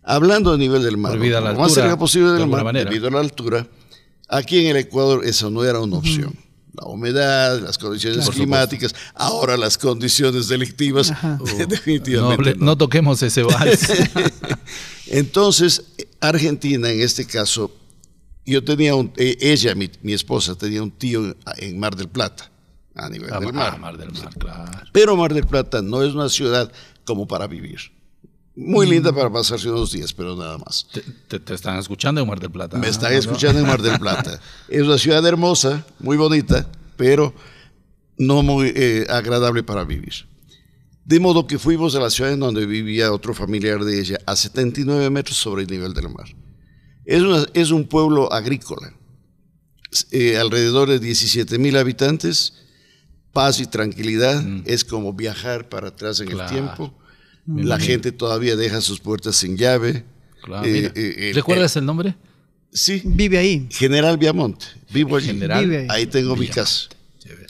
Hablando 0.04 0.52
de 0.52 0.57
nivel 0.60 0.84
del 0.84 0.98
mar, 0.98 1.13
a 1.13 1.42
lo 1.42 1.56
más 1.60 1.74
cerca 1.74 1.98
posible 1.98 2.28
de 2.31 2.38
del 2.40 2.48
mar, 2.48 2.63
manera. 2.63 2.90
debido 2.90 3.07
a 3.07 3.12
la 3.12 3.19
altura, 3.22 3.66
aquí 4.30 4.60
en 4.60 4.68
el 4.68 4.77
Ecuador 4.77 5.25
eso 5.25 5.50
no 5.50 5.63
era 5.63 5.80
una 5.80 5.98
opción. 5.98 6.36
La 6.74 6.88
humedad, 6.88 7.62
las 7.62 7.77
condiciones 7.77 8.30
climáticas, 8.30 8.94
ahora 9.13 9.56
las 9.56 9.77
condiciones 9.77 10.50
delictivas, 10.50 11.13
no, 11.24 11.38
definitivamente. 11.68 12.56
no 12.57 12.77
toquemos 12.77 13.24
ese 13.24 13.44
vals. 13.44 13.88
Entonces, 15.07 15.83
Argentina, 16.19 16.89
en 16.89 17.00
este 17.00 17.25
caso, 17.25 17.72
yo 18.45 18.63
tenía 18.63 18.94
un, 18.95 19.13
eh, 19.16 19.38
ella, 19.39 19.74
mi, 19.74 19.89
mi 20.01 20.12
esposa, 20.13 20.56
tenía 20.56 20.83
un 20.83 20.92
tío 20.92 21.36
en 21.57 21.80
Mar 21.80 21.95
del 21.95 22.10
Plata, 22.10 22.51
a 22.94 23.10
nivel 23.10 23.31
Ah, 23.33 23.39
del 23.39 23.50
ah, 23.50 23.54
mar. 23.54 23.80
Mar 23.80 23.98
del 23.98 24.12
Mar, 24.12 24.33
claro. 24.38 24.71
Pero 24.92 25.16
Mar 25.16 25.33
del 25.33 25.45
Plata 25.48 25.81
no 25.81 26.04
es 26.04 26.13
una 26.13 26.28
ciudad 26.28 26.71
como 27.06 27.25
para 27.25 27.48
vivir. 27.48 27.94
Muy 28.57 28.88
linda 28.88 29.12
para 29.13 29.30
pasarse 29.30 29.69
unos 29.69 29.92
días, 29.92 30.13
pero 30.13 30.36
nada 30.36 30.57
más. 30.57 30.88
Te, 30.94 31.02
te- 31.28 31.40
te 31.40 31.54
están 31.54 31.78
escuchando 31.78 32.22
en 32.22 32.28
Mar 32.28 32.40
del 32.40 32.52
Plata. 32.52 32.78
Me 32.78 32.88
están 32.88 33.12
¿no? 33.12 33.19
escuchando 33.19 33.60
en 33.60 33.68
Mar 33.68 33.81
del 33.81 34.00
Plata. 34.00 34.40
Es 34.69 34.81
una 34.84 34.98
ciudad 34.98 35.25
hermosa, 35.25 35.86
muy 36.00 36.16
bonita, 36.16 36.66
pero 36.96 37.34
no 38.18 38.44
muy 38.44 38.72
eh, 38.74 39.06
agradable 39.10 39.62
para 39.63 39.84
vivir. 39.84 40.13
De 41.04 41.19
modo 41.19 41.46
que 41.48 41.60
fuimos 41.60 41.96
a 41.96 42.00
la 42.00 42.10
ciudad 42.10 42.31
en 42.31 42.40
donde 42.40 42.66
vivía 42.66 43.12
otro 43.12 43.34
familiar 43.34 43.84
de 43.84 44.00
ella, 44.00 44.18
a 44.25 44.36
79 44.38 45.10
metros 45.10 45.38
sobre 45.38 45.63
el 45.63 45.69
nivel 45.69 45.94
del 45.94 46.07
mar. 46.10 46.28
Es, 47.04 47.22
una- 47.22 47.46
es 47.54 47.72
un 47.72 47.86
pueblo 47.88 48.31
agrícola, 48.31 48.94
eh, 50.12 50.38
alrededor 50.38 50.88
de 50.90 51.00
17 51.00 51.57
mil 51.60 51.75
habitantes, 51.78 52.54
paz 53.34 53.60
y 53.60 53.66
tranquilidad, 53.66 54.42
es 54.66 54.86
como 54.86 55.13
viajar 55.13 55.68
para 55.68 55.90
atrás 55.90 56.22
en 56.22 56.28
Claro. 56.30 56.44
el 56.44 56.50
tiempo. 56.50 56.98
La 57.47 57.80
gente 57.80 58.12
todavía 58.12 58.56
deja 58.56 58.81
sus 58.81 59.00
puertas 59.00 59.36
sin 59.36 59.56
llave. 59.57 60.03
Claro, 60.44 60.65
Eh, 60.68 60.92
eh, 60.95 61.15
el- 61.30 61.36
¿Recuerdas 61.36 61.75
el 61.75 61.86
nombre? 61.86 62.15
Sí, 62.73 63.02
Vive 63.06 63.37
ahí. 63.37 63.68
General 63.71 64.18
Viamonte, 64.18 64.66
vivo 64.92 65.16
allí. 65.16 65.28
General. 65.28 65.64
Vive 65.64 65.78
ahí. 65.81 65.87
Ahí 65.90 66.06
tengo 66.07 66.35
mi 66.35 66.47
casa. 66.47 66.90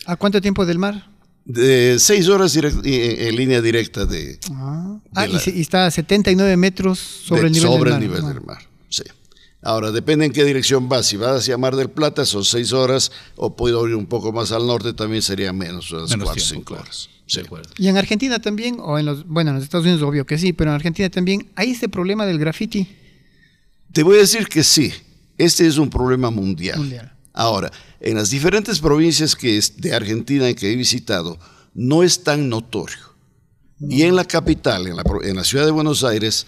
¿A 0.05 0.15
cuánto 0.15 0.39
tiempo 0.41 0.65
del 0.65 0.77
mar? 0.77 1.09
De 1.45 1.97
seis 1.99 2.27
horas 2.27 2.55
direct- 2.55 2.85
en, 2.85 3.27
en 3.27 3.35
línea 3.35 3.61
directa 3.61 4.05
de, 4.05 4.39
Ah, 4.51 4.97
De 5.03 5.09
Ah, 5.15 5.27
la- 5.27 5.37
y, 5.37 5.39
se- 5.39 5.51
y 5.55 5.61
está 5.61 5.85
a 5.87 5.91
79 5.91 6.57
metros 6.57 6.99
sobre 6.99 7.41
de- 7.41 7.47
el 7.47 7.53
nivel 7.53 7.67
sobre 7.69 7.91
del 7.91 7.99
mar. 7.99 8.01
el 8.01 8.07
nivel 8.09 8.23
Ah. 8.23 8.33
del 8.33 8.41
mar. 8.45 8.57
Sí. 8.89 9.03
Ahora, 9.65 9.91
depende 9.91 10.25
en 10.25 10.31
qué 10.31 10.43
dirección 10.45 10.87
vas. 10.87 11.07
Si 11.07 11.17
vas 11.17 11.39
hacia 11.39 11.57
Mar 11.57 11.75
del 11.75 11.89
Plata, 11.89 12.23
son 12.23 12.45
seis 12.45 12.71
horas, 12.71 13.11
o 13.35 13.55
puedo 13.55 13.87
ir 13.87 13.95
un 13.95 14.05
poco 14.05 14.31
más 14.31 14.51
al 14.51 14.67
norte, 14.67 14.93
también 14.93 15.23
sería 15.23 15.51
menos, 15.53 15.91
unas 15.91 16.11
Menos 16.11 16.25
cuatro, 16.25 16.43
tiempo, 16.43 16.55
cinco 16.55 16.65
claro. 16.65 16.83
horas. 16.83 17.09
Sí. 17.25 17.41
Y 17.79 17.87
en 17.87 17.97
Argentina 17.97 18.37
también, 18.37 18.77
o 18.79 18.99
en 18.99 19.07
los, 19.07 19.25
bueno, 19.27 19.49
en 19.49 19.55
los 19.55 19.63
Estados 19.63 19.87
Unidos 19.87 20.03
obvio 20.03 20.27
que 20.27 20.37
sí, 20.37 20.53
pero 20.53 20.69
en 20.69 20.75
Argentina 20.75 21.09
también 21.09 21.49
hay 21.55 21.71
este 21.71 21.89
problema 21.89 22.27
del 22.27 22.37
graffiti 22.37 22.87
Te 23.91 24.03
voy 24.03 24.17
a 24.17 24.19
decir 24.19 24.47
que 24.47 24.63
sí, 24.63 24.93
este 25.39 25.65
es 25.65 25.79
un 25.79 25.89
problema 25.89 26.29
mundial. 26.29 26.77
mundial. 26.77 27.11
Ahora, 27.33 27.71
en 27.99 28.17
las 28.17 28.29
diferentes 28.29 28.79
provincias 28.79 29.35
que 29.35 29.57
es 29.57 29.77
de 29.77 29.95
Argentina 29.95 30.53
que 30.53 30.71
he 30.71 30.75
visitado, 30.75 31.39
no 31.73 32.03
es 32.03 32.23
tan 32.23 32.47
notorio. 32.49 33.15
Y 33.81 34.03
en 34.03 34.15
la 34.15 34.25
capital, 34.25 34.85
en 34.85 34.95
la, 34.95 35.03
en 35.23 35.35
la 35.35 35.43
ciudad 35.43 35.65
de 35.65 35.71
Buenos 35.71 36.03
Aires, 36.03 36.45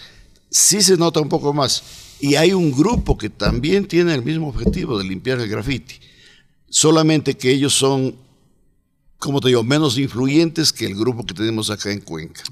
sí 0.51 0.83
se 0.83 0.95
nota 0.97 1.19
un 1.19 1.29
poco 1.29 1.51
más. 1.51 1.81
Y 2.19 2.35
hay 2.35 2.53
un 2.53 2.71
grupo 2.71 3.17
que 3.17 3.29
también 3.29 3.87
tiene 3.87 4.13
el 4.13 4.23
mismo 4.23 4.49
objetivo 4.49 4.97
de 4.97 5.05
limpiar 5.05 5.39
el 5.39 5.47
graffiti. 5.47 5.95
Solamente 6.69 7.37
que 7.37 7.51
ellos 7.51 7.73
son, 7.73 8.15
como 9.19 9.39
te 9.39 9.49
digo, 9.49 9.63
menos 9.63 9.97
influyentes 9.97 10.73
que 10.73 10.85
el 10.85 10.95
grupo 10.95 11.25
que 11.25 11.33
tenemos 11.33 11.69
acá 11.69 11.91
en 11.91 12.01
Cuenca. 12.01 12.43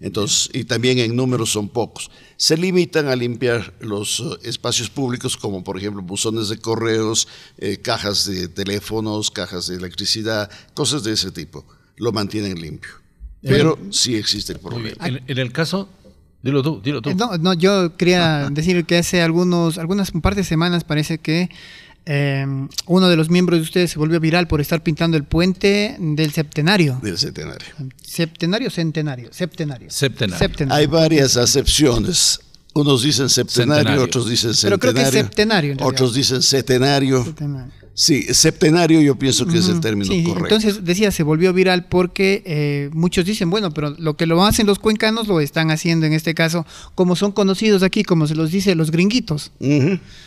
Entonces, 0.00 0.48
y 0.54 0.64
también 0.64 0.98
en 0.98 1.14
números 1.14 1.50
son 1.50 1.68
pocos. 1.68 2.10
Se 2.38 2.56
limitan 2.56 3.08
a 3.08 3.16
limpiar 3.16 3.74
los 3.80 4.20
eh, 4.20 4.48
espacios 4.48 4.88
públicos, 4.88 5.36
como 5.36 5.62
por 5.62 5.76
ejemplo 5.76 6.00
buzones 6.02 6.48
de 6.48 6.58
correos, 6.58 7.28
eh, 7.58 7.76
cajas 7.76 8.24
de 8.24 8.48
teléfonos, 8.48 9.30
cajas 9.30 9.66
de 9.66 9.76
electricidad, 9.76 10.50
cosas 10.72 11.04
de 11.04 11.12
ese 11.12 11.30
tipo. 11.30 11.66
Lo 11.96 12.12
mantienen 12.12 12.58
limpio. 12.58 12.92
Pero 13.42 13.78
sí 13.90 14.16
existe 14.16 14.54
el 14.54 14.58
problema. 14.58 15.06
en 15.06 15.38
el 15.38 15.52
caso, 15.52 15.88
dilo 16.42 16.62
tú, 16.62 16.80
dilo 16.82 17.00
tú. 17.02 17.10
Eh, 17.10 17.14
No, 17.14 17.36
no, 17.38 17.54
yo 17.54 17.96
quería 17.96 18.48
decir 18.50 18.84
que 18.84 18.98
hace 18.98 19.22
algunos, 19.22 19.78
algunas 19.78 20.10
un 20.14 20.20
par 20.20 20.34
de 20.34 20.44
semanas 20.44 20.84
parece 20.84 21.18
que 21.18 21.48
eh, 22.06 22.46
uno 22.86 23.08
de 23.08 23.16
los 23.16 23.28
miembros 23.30 23.58
de 23.60 23.62
ustedes 23.64 23.90
se 23.90 23.98
volvió 23.98 24.18
viral 24.20 24.48
por 24.48 24.60
estar 24.60 24.82
pintando 24.82 25.16
el 25.16 25.24
puente 25.24 25.96
del 25.98 26.32
septenario. 26.32 26.98
Del 27.02 27.18
centenario. 27.18 27.66
¿Septenario 28.02 28.68
o 28.68 28.70
centenario? 28.70 29.28
Septenario. 29.32 29.90
Septenario. 29.90 30.38
Septenario. 30.38 30.74
Hay 30.80 30.86
varias 30.86 31.36
acepciones. 31.36 32.40
Unos 32.72 33.02
dicen 33.02 33.28
septenario, 33.28 33.74
Centenario. 33.78 34.04
otros 34.04 34.28
dicen 34.28 34.52
Pero 34.62 34.78
creo 34.78 34.92
centenario. 34.92 35.12
que 35.12 35.18
es 35.18 35.24
septenario. 35.26 35.76
Otros 35.80 36.14
dicen 36.14 36.40
centenario. 36.40 37.24
Septenario. 37.24 37.72
Sí, 38.02 38.22
septenario 38.32 39.02
yo 39.02 39.14
pienso 39.16 39.44
que 39.46 39.58
es 39.58 39.68
el 39.68 39.78
término 39.80 40.10
Sí, 40.10 40.24
correcto. 40.24 40.46
Entonces, 40.54 40.84
decía, 40.86 41.10
se 41.10 41.22
volvió 41.22 41.52
viral 41.52 41.86
porque 41.86 42.42
eh, 42.46 42.88
muchos 42.94 43.26
dicen, 43.26 43.50
bueno, 43.50 43.74
pero 43.74 43.90
lo 43.98 44.16
que 44.16 44.24
lo 44.24 44.42
hacen 44.42 44.66
los 44.66 44.78
cuencanos 44.78 45.28
lo 45.28 45.38
están 45.38 45.70
haciendo 45.70 46.06
en 46.06 46.14
este 46.14 46.34
caso, 46.34 46.64
como 46.94 47.14
son 47.14 47.32
conocidos 47.32 47.82
aquí, 47.82 48.02
como 48.02 48.26
se 48.26 48.34
los 48.34 48.50
dice 48.52 48.74
los 48.74 48.90
gringuitos, 48.90 49.52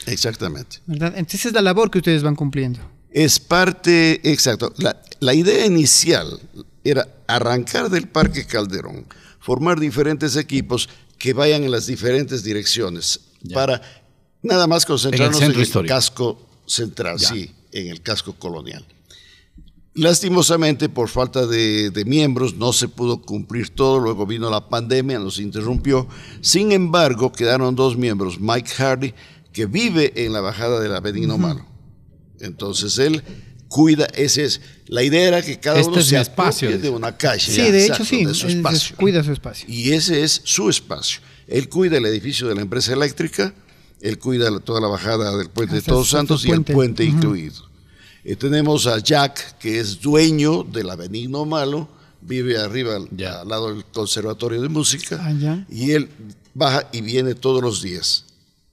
Exactamente. 0.06 0.78
¿verdad? 0.86 1.14
Entonces 1.18 1.48
es 1.48 1.54
la 1.54 1.64
labor 1.64 1.90
que 1.90 1.98
ustedes 1.98 2.22
van 2.22 2.36
cumpliendo. 2.36 2.80
Es 3.12 3.40
parte, 3.40 4.22
exacto. 4.32 4.72
La, 4.78 5.02
la 5.20 5.34
idea 5.34 5.66
inicial 5.66 6.40
era 6.84 7.08
arrancar 7.26 7.90
del 7.90 8.08
Parque 8.08 8.46
Calderón, 8.46 9.06
formar 9.40 9.80
diferentes 9.80 10.36
equipos 10.36 10.90
que 11.18 11.34
vayan 11.34 11.64
en 11.64 11.72
las 11.72 11.88
diferentes 11.88 12.44
direcciones 12.44 13.20
Ya. 13.42 13.56
para 13.56 13.82
nada 14.44 14.68
más 14.68 14.86
concentrarnos 14.86 15.38
en 15.38 15.46
centro 15.48 15.60
el, 15.62 15.68
histórico. 15.68 15.94
casco 15.96 16.48
central, 16.68 17.18
Ya. 17.18 17.30
sí, 17.30 17.52
en 17.74 17.88
el 17.90 18.02
casco 18.02 18.34
colonial. 18.34 18.86
Lastimosamente, 19.96 20.90
por 20.90 21.08
falta 21.08 21.46
de, 21.46 21.92
de 21.92 22.06
miembros, 22.06 22.56
no 22.56 22.74
se 22.74 22.88
pudo 22.88 23.22
cumplir 23.22 23.70
todo. 23.70 24.00
Luego 24.00 24.26
vino 24.26 24.50
la 24.50 24.68
pandemia, 24.68 25.20
nos 25.20 25.38
interrumpió. 25.40 26.08
Sin 26.42 26.72
embargo, 26.72 27.32
quedaron 27.32 27.76
dos 27.76 27.96
miembros, 27.96 28.40
Mike 28.40 28.72
Hardy, 28.72 29.14
que 29.52 29.68
vive 29.68 30.12
en 30.26 30.34
la 30.34 30.42
bajada 30.42 30.80
de 30.80 30.90
la 30.90 31.00
Benigno 31.00 31.38
Malo. 31.38 31.64
Entonces 32.40 32.98
él 32.98 33.22
cuida, 33.68 34.08
ese 34.16 34.46
es. 34.46 34.62
La 34.88 35.04
idea 35.04 35.28
era 35.28 35.42
que 35.44 35.60
cada 35.60 35.80
Este 35.80 35.92
uno 35.92 36.00
es 36.02 36.08
se 36.08 36.20
espacio, 36.20 36.76
de 36.80 36.90
una 36.90 37.16
calle. 37.16 37.52
Sí, 37.52 37.72
de 37.72 37.86
hecho 37.86 38.04
sí, 38.04 38.26
de 38.26 38.34
su 38.34 38.48
es- 38.48 38.54
es- 38.54 38.58
espacio. 38.58 38.96
cuida 38.98 39.24
su 39.24 39.32
espacio. 39.32 39.68
Y 39.70 39.92
ese 39.92 40.24
es 40.24 40.42
su 40.44 40.70
espacio. 40.72 41.22
Él 41.48 41.70
cuida 41.70 41.98
el 41.98 42.06
edificio 42.08 42.48
de 42.48 42.56
la 42.56 42.62
empresa 42.62 42.94
eléctrica, 42.94 43.54
él 44.04 44.20
cuida 44.20 44.60
toda 44.60 44.80
la 44.82 44.88
bajada 44.88 45.36
del 45.38 45.50
puente 45.50 45.76
de 45.76 45.82
Todos 45.82 46.10
Santos 46.10 46.46
y 46.46 46.52
el 46.52 46.64
puente. 46.64 47.04
incluido. 47.06 47.70
Eh, 48.26 48.36
tenemos 48.36 48.86
a 48.86 49.00
Jack, 49.00 49.58
que 49.58 49.80
es 49.80 50.00
dueño 50.02 50.64
de 50.64 50.84
la 50.84 50.96
Benigno 50.96 51.46
Malo, 51.46 51.88
vive 52.22 52.58
arriba 52.58 52.96
al, 52.98 53.08
Ya. 53.16 53.42
al 53.42 53.48
lado 53.50 53.74
del 53.74 53.84
Conservatorio 53.86 54.62
de 54.62 54.70
Música, 54.70 55.20
Ah, 55.22 55.66
y 55.70 55.92
él 55.92 56.10
baja 56.54 56.88
y 56.92 57.02
viene 57.02 57.34
todos 57.34 57.62
los 57.64 57.82
días. 57.82 58.26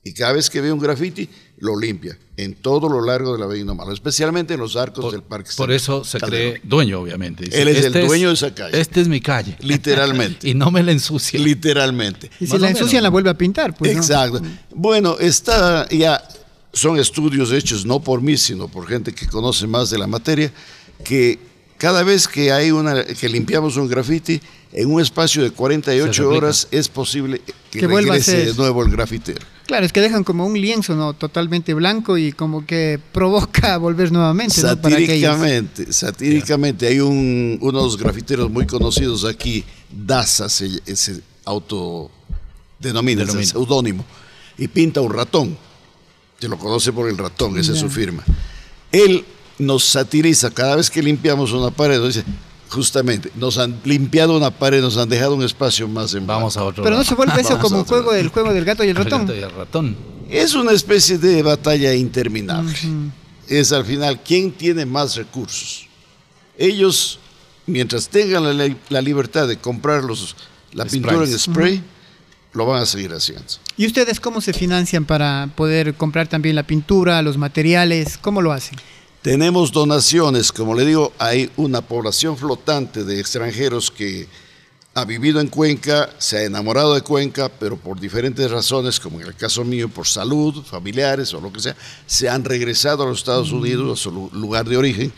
Y 0.04 0.12
cada 0.14 0.32
vez 0.32 0.50
que 0.50 0.60
ve 0.60 0.72
un 0.72 0.78
graffiti, 0.80 1.28
lo 1.60 1.78
limpia 1.78 2.18
en 2.36 2.54
todo 2.54 2.88
lo 2.88 3.04
largo 3.04 3.34
de 3.34 3.38
la 3.38 3.46
Benigno 3.46 3.74
Malo, 3.74 3.92
especialmente 3.92 4.54
en 4.54 4.60
los 4.60 4.74
arcos 4.76 5.04
Por, 5.04 5.12
del 5.12 5.22
Parque 5.22 5.50
por 5.56 5.70
eso 5.70 6.04
se 6.04 6.18
Calderón. 6.18 6.52
cree 6.52 6.60
dueño, 6.64 7.00
obviamente. 7.00 7.44
Dice, 7.44 7.60
Él 7.62 7.68
es 7.68 7.78
el 7.78 7.84
"Este 7.86 8.06
dueño 8.06 8.28
de 8.28 8.34
esa 8.34 8.54
calle". 8.54 8.80
Esta 8.80 9.00
es 9.00 9.08
mi 9.08 9.20
calle. 9.20 9.56
Literalmente. 9.60 10.48
y 10.48 10.54
no 10.54 10.70
me 10.70 10.82
la 10.82 10.92
ensucie. 10.92 11.38
Literalmente. 11.38 12.30
Y 12.40 12.46
si 12.46 12.52
Más 12.52 12.60
la 12.62 12.68
menos. 12.72 12.92
la 12.94 13.08
vuelve 13.10 13.30
a 13.30 13.34
pintar. 13.36 13.76
Pues, 13.76 13.92
¿no? 13.94 13.98
Exacto. 14.00 14.40
Bueno, 14.74 15.16
está 15.18 15.86
ya, 15.90 16.22
son 16.72 16.98
estudios 16.98 17.52
hechos 17.52 17.84
no 17.84 18.00
por 18.00 18.22
mí, 18.22 18.36
sino 18.38 18.68
por 18.68 18.86
gente 18.88 19.12
que 19.12 19.26
conoce 19.26 19.66
más 19.66 19.90
de 19.90 19.98
la 19.98 20.06
materia, 20.06 20.50
que 21.04 21.38
cada 21.80 22.02
vez 22.02 22.28
que 22.28 22.52
hay 22.52 22.70
una, 22.70 23.04
que 23.04 23.26
limpiamos 23.26 23.78
un 23.78 23.88
graffiti, 23.88 24.38
en 24.70 24.92
un 24.92 25.00
espacio 25.00 25.42
de 25.42 25.48
Se 25.48 25.54
48 25.54 26.06
replica. 26.06 26.28
horas 26.28 26.68
es 26.70 26.88
posible 26.88 27.40
que, 27.70 27.80
Que 27.80 27.86
vuelva 27.86 28.16
a 28.16 28.18
regrese 28.18 28.44
de 28.44 28.54
nuevo 28.54 28.84
el 28.84 28.90
grafitero. 28.90 29.40
Claro, 29.64 29.86
es 29.86 29.92
que 29.92 30.02
dejan 30.02 30.22
como 30.22 30.44
un 30.44 30.60
lienzo, 30.60 30.94
¿no? 30.94 31.14
Totalmente 31.14 31.72
blanco 31.72 32.18
y 32.18 32.32
como 32.32 32.66
que 32.66 33.00
provoca 33.12 33.76
volver 33.78 34.12
nuevamente, 34.12 34.60
¿no? 34.60 34.78
Para 34.78 34.96
aquellos. 34.96 35.30
Satíricamente, 35.30 35.92
satíricamente, 35.92 36.86
hay 36.86 37.00
un, 37.00 37.56
unos 37.62 37.96
grafiteros 37.96 38.50
muy 38.50 38.66
conocidos 38.66 39.24
aquí, 39.24 39.64
Daza 39.90 40.50
se, 40.50 40.82
se 40.94 41.22
autodenomina, 41.46 43.22
es 43.22 43.34
el 43.34 43.46
seudónimo, 43.46 44.04
y 44.58 44.68
pinta 44.68 45.00
un 45.00 45.14
ratón. 45.14 45.56
Se 46.38 46.46
lo 46.46 46.58
conoce 46.58 46.92
por 46.92 47.08
el 47.08 47.16
ratón, 47.16 47.58
esa 47.58 47.72
es 47.72 47.78
su 47.78 47.88
firma. 47.88 48.22
Él 48.92 49.24
nos 49.60 49.84
satiriza 49.84 50.50
cada 50.50 50.76
vez 50.76 50.90
que 50.90 51.02
limpiamos 51.02 51.52
una 51.52 51.70
pared, 51.70 51.98
nos 51.98 52.14
dice, 52.14 52.26
justamente, 52.68 53.30
nos 53.36 53.58
han 53.58 53.78
limpiado 53.84 54.36
una 54.36 54.50
pared, 54.50 54.80
nos 54.80 54.96
han 54.96 55.08
dejado 55.08 55.34
un 55.34 55.42
espacio 55.42 55.86
más 55.88 56.14
en 56.14 56.26
Vamos 56.26 56.56
a 56.56 56.64
otro 56.64 56.82
Pero 56.84 56.96
no 56.96 57.04
se 57.04 57.14
vuelve 57.14 57.40
eso 57.40 57.58
como 57.58 57.78
un 57.78 57.84
juego 57.84 58.12
del 58.12 58.28
juego 58.28 58.52
del 58.52 58.64
gato 58.64 58.82
y 58.84 58.88
el 58.88 58.96
El 58.96 59.04
ratón. 59.04 59.20
gato 59.22 59.34
y 59.36 59.42
el 59.42 59.50
ratón. 59.50 59.96
Es 60.28 60.54
una 60.54 60.72
especie 60.72 61.18
de 61.18 61.42
batalla 61.42 61.92
interminable. 61.94 62.72
Es 63.48 63.72
al 63.72 63.84
final 63.84 64.20
quién 64.22 64.52
tiene 64.52 64.86
más 64.86 65.16
recursos. 65.16 65.86
Ellos, 66.56 67.18
mientras 67.66 68.08
tengan 68.08 68.44
la, 68.44 68.52
li- 68.66 68.76
la 68.88 69.00
libertad 69.02 69.48
de 69.48 69.56
comprar 69.56 70.04
los, 70.04 70.36
la 70.72 70.84
pintura 70.84 71.24
en 71.24 71.38
spray, 71.38 71.82
lo 72.52 72.66
van 72.66 72.82
a 72.82 72.86
seguir 72.86 73.12
haciendo. 73.12 73.44
¿Y 73.76 73.86
ustedes 73.86 74.20
cómo 74.20 74.40
se 74.40 74.52
financian 74.52 75.04
para 75.04 75.48
poder 75.56 75.94
comprar 75.94 76.28
también 76.28 76.54
la 76.54 76.62
pintura, 76.64 77.22
los 77.22 77.36
materiales? 77.36 78.18
¿Cómo 78.18 78.40
lo 78.42 78.52
hacen? 78.52 78.78
Tenemos 79.22 79.70
donaciones, 79.70 80.50
como 80.50 80.74
le 80.74 80.86
digo, 80.86 81.12
hay 81.18 81.50
una 81.58 81.82
población 81.82 82.38
flotante 82.38 83.04
de 83.04 83.20
extranjeros 83.20 83.90
que 83.90 84.26
ha 84.94 85.04
vivido 85.04 85.40
en 85.40 85.48
Cuenca, 85.48 86.08
se 86.18 86.38
ha 86.38 86.44
enamorado 86.44 86.94
de 86.94 87.02
Cuenca, 87.02 87.50
pero 87.50 87.76
por 87.76 88.00
diferentes 88.00 88.50
razones, 88.50 88.98
como 88.98 89.20
en 89.20 89.26
el 89.26 89.34
caso 89.34 89.62
mío, 89.62 89.90
por 89.90 90.06
salud, 90.06 90.64
familiares 90.64 91.34
o 91.34 91.40
lo 91.40 91.52
que 91.52 91.60
sea, 91.60 91.76
se 92.06 92.30
han 92.30 92.44
regresado 92.44 93.02
a 93.02 93.06
los 93.06 93.18
Estados 93.18 93.52
Unidos, 93.52 94.00
a 94.00 94.02
su 94.02 94.10
lu- 94.10 94.30
lugar 94.32 94.66
de 94.66 94.78
origen, 94.78 95.12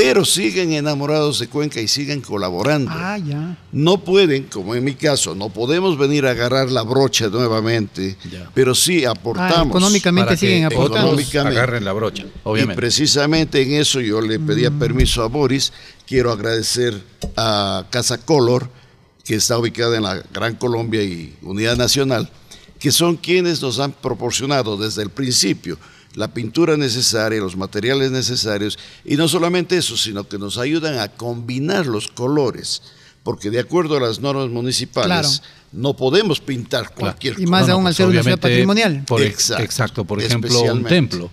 pero 0.00 0.24
siguen 0.24 0.72
enamorados 0.72 1.40
de 1.40 1.48
Cuenca 1.48 1.80
y 1.80 1.88
siguen 1.88 2.20
colaborando. 2.20 2.88
Ah, 2.94 3.18
ya. 3.18 3.58
No 3.72 4.04
pueden, 4.04 4.44
como 4.44 4.76
en 4.76 4.84
mi 4.84 4.94
caso, 4.94 5.34
no 5.34 5.48
podemos 5.48 5.98
venir 5.98 6.24
a 6.26 6.30
agarrar 6.30 6.70
la 6.70 6.82
brocha 6.82 7.26
nuevamente, 7.28 8.16
Ya. 8.30 8.48
pero 8.54 8.76
sí 8.76 9.04
aportamos. 9.04 9.58
Ah, 9.58 9.78
económicamente 9.78 10.26
Para 10.28 10.36
siguen 10.36 10.68
que 10.68 10.74
aportando. 10.76 11.08
Económicamente. 11.08 11.58
agarren 11.58 11.84
la 11.84 11.92
brocha, 11.92 12.22
Y 12.22 12.30
obviamente. 12.44 12.76
precisamente 12.80 13.60
en 13.60 13.72
eso 13.72 14.00
yo 14.00 14.20
le 14.20 14.38
pedía 14.38 14.70
Mm. 14.70 14.78
permiso 14.78 15.22
a 15.24 15.26
Boris. 15.26 15.72
Quiero 16.06 16.30
agradecer 16.30 17.02
a 17.36 17.84
Casa 17.90 18.18
Color, 18.18 18.70
que 19.24 19.34
está 19.34 19.58
ubicada 19.58 19.96
en 19.96 20.04
la 20.04 20.22
Gran 20.32 20.54
Colombia 20.54 21.02
y 21.02 21.34
Unidad 21.42 21.76
Nacional, 21.76 22.30
que 22.78 22.92
son 22.92 23.16
quienes 23.16 23.60
nos 23.60 23.80
han 23.80 23.90
proporcionado 23.90 24.76
desde 24.76 25.02
el 25.02 25.10
principio 25.10 25.76
la 26.14 26.28
pintura 26.32 26.76
necesaria, 26.76 27.40
los 27.40 27.56
materiales 27.56 28.10
necesarios, 28.10 28.78
y 29.04 29.16
no 29.16 29.28
solamente 29.28 29.76
eso, 29.76 29.96
sino 29.96 30.26
que 30.28 30.38
nos 30.38 30.58
ayudan 30.58 30.98
a 30.98 31.08
combinar 31.08 31.86
los 31.86 32.08
colores, 32.08 32.82
porque 33.22 33.50
de 33.50 33.60
acuerdo 33.60 33.96
a 33.96 34.00
las 34.00 34.20
normas 34.20 34.48
municipales, 34.48 35.08
Claro. 35.40 35.54
no 35.72 35.94
podemos 35.94 36.40
pintar 36.40 36.94
cualquier 36.94 37.38
Y 37.38 37.46
más 37.46 37.62
cosa. 37.62 37.72
aún 37.74 37.86
al 37.86 37.94
ser 37.94 38.06
una 38.06 38.22
ciudad 38.22 38.38
patrimonial. 38.40 39.04
por 39.06 39.20
ex- 39.22 39.34
Exacto. 39.50 39.62
exacto. 39.64 40.04
Por 40.04 40.22
ejemplo, 40.22 40.60
un 40.62 40.84
templo. 40.84 41.30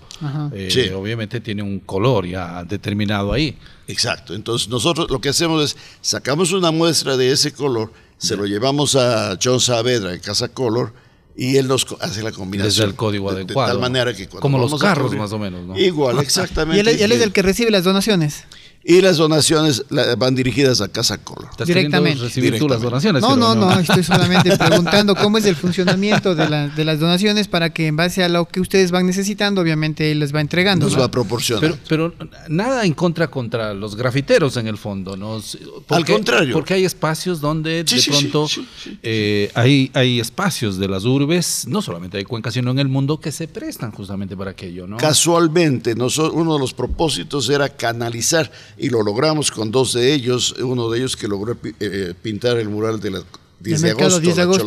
Eh, 0.54 0.70
Sí. 0.72 0.90
Obviamente 0.94 1.40
tiene 1.42 1.64
un 1.64 1.80
color 1.80 2.26
ya 2.28 2.64
determinado 2.64 3.32
ahí. 3.34 3.58
Exacto. 3.88 4.34
Entonces 4.34 4.68
nosotros 4.68 5.10
lo 5.10 5.20
que 5.22 5.30
hacemos 5.30 5.64
es 5.64 5.78
sacamos 6.02 6.52
una 6.52 6.72
muestra 6.72 7.16
de 7.18 7.32
ese 7.32 7.54
color, 7.54 7.92
se 8.18 8.36
lo 8.36 8.46
llevamos 8.46 8.96
a 8.96 9.38
John 9.42 9.60
Saavedra 9.60 10.14
en 10.14 10.20
Casa 10.20 10.48
Color 10.50 10.94
y 11.38 11.58
él 11.58 11.68
nos 11.68 11.86
co- 11.86 11.98
hace 12.02 12.24
la 12.24 12.32
combinación. 12.32 12.70
Desde 12.72 12.84
el 12.86 12.96
código 12.96 13.30
de, 13.32 13.38
de 13.40 13.44
adecuado. 13.44 13.72
tal 13.72 13.80
manera 13.82 14.14
que 14.14 14.28
cuando 14.28 14.42
Como 14.42 14.58
los 14.58 14.74
a 14.74 14.78
carros, 14.86 15.14
más 15.16 15.32
o 15.34 15.40
menos, 15.40 15.66
¿no? 15.66 15.78
Igual, 15.78 16.16
Y 16.20 16.20
exactamente. 16.22 16.80
él, 16.80 16.88
él 17.00 17.12
es 17.12 17.22
el 17.22 17.32
que 17.32 17.42
recibe 17.42 17.72
las 17.72 17.84
donaciones. 17.84 18.44
Y 18.88 19.02
las 19.02 19.18
donaciones 19.18 19.84
van 20.18 20.36
dirigidas 20.36 20.80
a 20.80 20.88
Casa 20.88 21.18
Color. 21.18 21.48
¿Estás 21.50 21.68
Directamente. 21.68 22.22
recibir 22.22 22.60
tú 22.60 22.70
las 22.70 22.82
donaciones? 22.82 23.20
No, 23.20 23.36
no, 23.36 23.56
no, 23.56 23.80
estoy 23.80 24.04
solamente 24.04 24.56
preguntando 24.56 25.16
cómo 25.16 25.40
es 25.40 25.46
el 25.46 25.56
funcionamiento 25.56 26.36
de, 26.36 26.48
la- 26.48 26.68
de 26.68 26.86
las 26.86 27.00
donaciones 27.00 27.48
para 27.48 27.72
que 27.72 27.88
en 27.88 27.96
base 27.96 28.24
a 28.24 28.30
lo 28.30 28.48
que 28.48 28.60
ustedes 28.60 28.92
van 28.92 29.08
necesitando, 29.08 29.62
obviamente 29.62 30.12
él 30.12 30.20
les 30.20 30.36
va 30.36 30.40
entregando. 30.40 30.86
Nos 30.86 30.94
¿no? 30.94 31.00
va 31.00 31.06
a 31.06 31.12
proporcionar. 31.12 31.62
Pero, 31.88 32.12
pero 32.20 32.30
nada 32.48 32.86
en 32.86 32.94
contra 32.94 33.28
contra 33.32 33.74
los 33.74 33.96
grafiteros 33.96 34.56
en 34.58 34.68
el 34.68 34.78
fondo, 34.78 35.18
¿no? 35.18 35.42
Al 35.90 36.06
contrario. 36.06 36.54
Porque 36.54 36.76
hay 36.76 36.86
espacios 36.86 37.42
donde 37.42 37.84
Sí, 37.88 37.96
de 37.96 38.02
sí, 38.04 38.10
pronto 38.12 38.48
sí, 38.48 38.68
sí. 38.84 39.00
eh, 39.02 39.52
hay, 39.56 39.90
hay 39.96 40.20
espacios 40.20 40.78
de 40.78 40.88
las 40.88 41.06
urbes, 41.06 41.66
no 41.68 41.82
solamente 41.82 42.18
de 42.18 42.26
Cuenca, 42.26 42.52
sino 42.52 42.70
en 42.70 42.78
el 42.78 42.88
mundo, 42.88 43.20
que 43.20 43.32
se 43.32 43.48
prestan 43.48 43.92
justamente 43.92 44.38
para 44.38 44.52
aquello, 44.52 44.86
¿no? 44.86 44.98
Casualmente, 44.98 45.96
uno 45.96 46.54
de 46.54 46.60
los 46.60 46.74
propósitos 46.76 47.50
era 47.50 47.68
canalizar, 47.70 48.52
y 48.78 48.90
lo 48.90 49.04
logramos 49.04 49.52
con 49.52 49.72
dos 49.72 49.94
de 49.94 50.14
ellos, 50.14 50.54
uno 50.60 50.90
de 50.90 51.00
ellos 51.00 51.16
que 51.16 51.28
logró 51.28 51.56
pi- 51.56 51.76
eh, 51.80 52.14
pintar 52.22 52.58
el 52.58 52.70
mural 52.70 53.00
de 53.00 53.12
la 53.12 53.24
10 53.60 53.82
de 53.82 53.88
agosto, 53.92 54.20
10 54.20 54.36
de 54.36 54.42
la 54.42 54.44
agosto, 54.44 54.64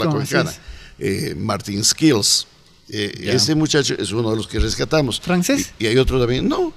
es. 0.50 0.60
eh, 0.98 1.34
Martin 1.36 1.84
Skills. 1.84 2.46
Eh, 2.90 3.12
ese 3.34 3.54
muchacho 3.54 3.94
es 3.98 4.10
uno 4.12 4.30
de 4.30 4.36
los 4.36 4.48
que 4.48 4.58
rescatamos. 4.58 5.20
¿Francés? 5.20 5.72
Y, 5.78 5.84
y 5.84 5.86
hay 5.88 5.98
otro 5.98 6.18
también. 6.18 6.48
No, 6.48 6.72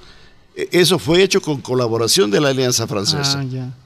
eh, 0.56 0.68
eso 0.72 1.00
fue 1.00 1.24
hecho 1.24 1.42
con 1.42 1.62
colaboración 1.62 2.30
de 2.30 2.42
la 2.42 2.50
Alianza 2.50 2.86
Francesa, 2.88 3.40
Ah, 3.40 3.44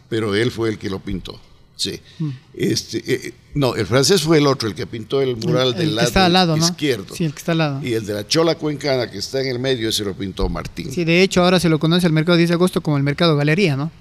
pero 0.10 0.34
él 0.34 0.52
fue 0.52 0.70
el 0.70 0.78
que 0.80 0.90
lo 0.90 1.00
pintó. 1.00 1.40
Sí. 1.76 2.00
Mm. 2.20 2.30
Este, 2.54 3.04
eh, 3.06 3.34
no, 3.54 3.76
el 3.76 3.86
francés 3.86 4.22
fue 4.22 4.38
el 4.38 4.48
otro, 4.48 4.70
el 4.70 4.76
que 4.76 4.88
pintó 4.88 5.22
el 5.22 5.36
mural 5.36 5.70
El 5.70 5.74
del 5.76 5.90
que 5.90 5.96
lado, 5.96 6.08
está 6.08 6.26
al 6.26 6.34
lado, 6.34 6.56
¿no? 6.58 6.64
izquierdo. 6.66 7.14
Sí, 7.14 7.26
el 7.26 7.34
que 7.34 7.40
está 7.40 7.52
al 7.52 7.58
lado. 7.58 7.82
Y 7.86 7.94
el 7.94 8.06
de 8.06 8.14
la 8.14 8.28
Chola 8.28 8.56
Cuencana, 8.56 9.12
que 9.12 9.18
está 9.18 9.42
en 9.42 9.48
el 9.48 9.60
medio, 9.60 9.90
ese 9.90 10.04
lo 10.06 10.14
pintó 10.14 10.48
Martín. 10.50 10.92
Sí, 10.92 11.04
de 11.04 11.22
hecho 11.22 11.44
ahora 11.44 11.60
se 11.60 11.68
lo 11.70 11.78
conoce 11.80 12.08
el 12.08 12.14
mercado 12.14 12.38
10 12.38 12.50
de 12.50 12.56
agosto 12.56 12.82
como 12.82 12.96
el 12.98 13.04
mercado 13.04 13.36
galería, 13.36 13.76
¿no? 13.76 13.92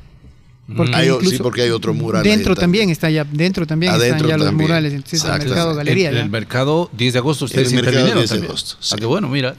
Porque 0.76 0.94
Hay 0.96 1.10
o- 1.10 1.18
sí, 1.20 1.26
incluso 1.26 1.42
porque 1.42 1.60
hay 1.60 1.68
otro 1.70 1.92
mural 1.92 2.22
Dentro 2.22 2.54
también. 2.54 2.84
también 2.86 2.90
está 2.90 3.10
ya, 3.10 3.24
dentro 3.24 3.66
también 3.66 3.92
Adentro 3.92 4.28
están 4.28 4.40
ya 4.40 4.44
los 4.46 4.54
murales, 4.54 4.94
entonces 4.94 5.20
el 5.22 5.26
Exacto. 5.26 5.46
mercado 5.48 5.70
En- 5.72 5.76
galería. 5.76 6.08
El 6.10 6.30
mercado 6.30 6.90
10 6.96 7.12
de 7.12 7.18
agosto 7.18 7.44
ustedes 7.44 7.68
El 7.68 7.74
mercado 7.74 7.96
intervinieron 7.98 8.22
10 8.26 8.40
de 8.40 8.46
agosto, 8.46 8.76
Ah, 8.76 8.80
sí. 8.80 8.96
qué 8.98 9.04
bueno, 9.04 9.28
mira, 9.28 9.54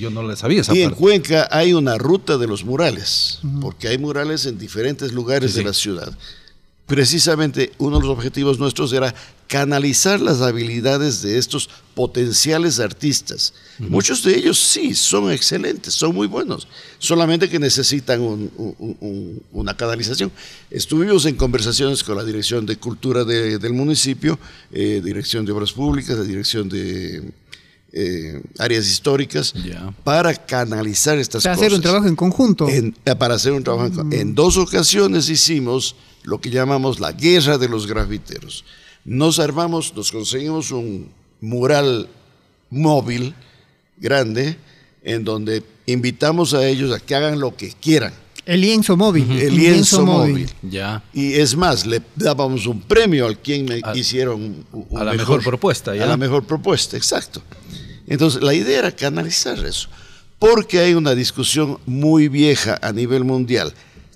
yo 0.00 0.10
no 0.10 0.26
le 0.26 0.34
sabía 0.34 0.62
esa 0.62 0.74
Y 0.74 0.82
en. 0.82 0.90
Cuenca 0.90 1.46
hay 1.52 1.72
una 1.72 1.98
ruta 1.98 2.36
de 2.36 2.48
los 2.48 2.64
murales, 2.64 3.38
porque 3.60 3.86
hay 3.86 3.98
murales 3.98 4.44
en 4.46 4.58
diferentes 4.58 5.12
lugares 5.12 5.52
Sí, 5.52 5.58
de 5.58 5.62
sí. 5.62 5.66
la 5.68 5.72
ciudad. 5.72 6.18
Precisamente 6.90 7.70
uno 7.78 8.00
de 8.00 8.02
los 8.06 8.10
objetivos 8.18 8.58
nuestros 8.58 8.92
era 8.92 9.14
canalizar 9.46 10.20
las 10.20 10.40
habilidades 10.40 11.22
de 11.22 11.38
estos 11.38 11.70
potenciales 11.94 12.80
artistas. 12.80 13.54
Muchos 13.78 14.24
de 14.24 14.36
ellos 14.36 14.58
sí, 14.58 14.92
son 14.96 15.30
excelentes, 15.30 15.94
son 15.94 16.12
muy 16.16 16.26
buenos, 16.26 16.66
solamente 16.98 17.48
que 17.48 17.60
necesitan 17.60 18.20
un- 18.20 18.50
un- 18.56 18.96
un- 19.00 19.42
una 19.52 19.76
canalización. 19.76 20.32
Estuvimos 20.68 21.26
en 21.26 21.36
conversaciones 21.36 22.02
con 22.02 22.16
la 22.16 22.24
Dirección 22.24 22.66
de 22.66 22.76
Cultura 22.76 23.22
de- 23.22 23.58
del 23.58 23.72
municipio, 23.72 24.36
eh, 24.72 25.00
Dirección 25.04 25.46
de 25.46 25.52
Obras 25.52 25.70
Públicas, 25.72 26.18
la 26.18 26.24
Dirección 26.24 26.68
de 26.68 27.22
eh, 27.92 28.40
Áreas 28.58 28.86
Históricas, 28.88 29.52
para 30.04 30.32
canalizar 30.34 31.18
estas 31.18 31.42
sea, 31.42 31.52
cosas. 31.54 31.66
hacer 31.66 31.76
un 31.76 31.82
trabajo 31.82 32.06
en 32.06 32.14
conjunto. 32.14 32.68
En- 32.68 32.94
eh, 33.04 33.14
para 33.16 33.34
hacer 33.34 33.52
un 33.52 33.64
trabajo 33.64 34.00
en 34.02 34.12
En 34.12 34.34
dos 34.36 34.56
ocasiones 34.56 35.28
hicimos 35.28 35.96
lo 36.22 36.40
que 36.40 36.50
llamamos 36.50 37.00
la 37.00 37.12
guerra 37.12 37.58
de 37.58 37.68
los 37.68 37.86
grafiteros. 37.86 38.64
Nos 39.04 39.38
armamos, 39.38 39.94
nos 39.94 40.12
conseguimos 40.12 40.70
un 40.70 41.08
mural 41.40 42.08
móvil 42.70 43.34
grande 43.98 44.56
en 45.02 45.24
donde 45.24 45.62
invitamos 45.86 46.54
a 46.54 46.66
ellos 46.68 46.92
a 46.94 47.00
que 47.00 47.14
hagan 47.14 47.40
lo 47.40 47.56
que 47.56 47.72
quieran. 47.80 48.12
el 48.46 48.62
lienzo 48.62 48.96
móvil. 48.96 49.30
El 49.30 49.52
un 49.52 49.58
lienzo 49.58 50.04
móvil. 50.04 50.50
Ya. 50.62 51.04
Y 51.12 51.34
es 51.34 51.54
más, 51.56 51.86
le 51.86 52.02
dábamos 52.16 52.66
un 52.66 52.80
premio 52.80 53.26
al 53.26 53.38
quien 53.38 53.64
me 53.64 53.80
A- 53.84 53.96
hicieron 53.96 54.42
un- 54.72 54.86
un 54.90 54.98
a 54.98 55.04
la 55.04 55.12
mejor 55.12 55.42
propuesta, 55.44 55.94
ya. 55.94 56.04
A 56.04 56.06
la 56.06 56.16
mejor 56.16 56.44
propuesta, 56.44 56.96
exacto. 56.96 57.42
Entonces, 58.08 58.42
la 58.42 58.52
idea 58.54 58.80
era 58.80 58.90
canalizar 58.96 59.58
eso, 59.64 59.88
porque 60.38 60.80
hay 60.80 60.94
una 60.94 61.14
discusión 61.14 61.78
muy 61.86 62.26
vieja 62.28 62.76
a 62.82 62.92
nivel 62.92 63.24
mundial. 63.24 63.72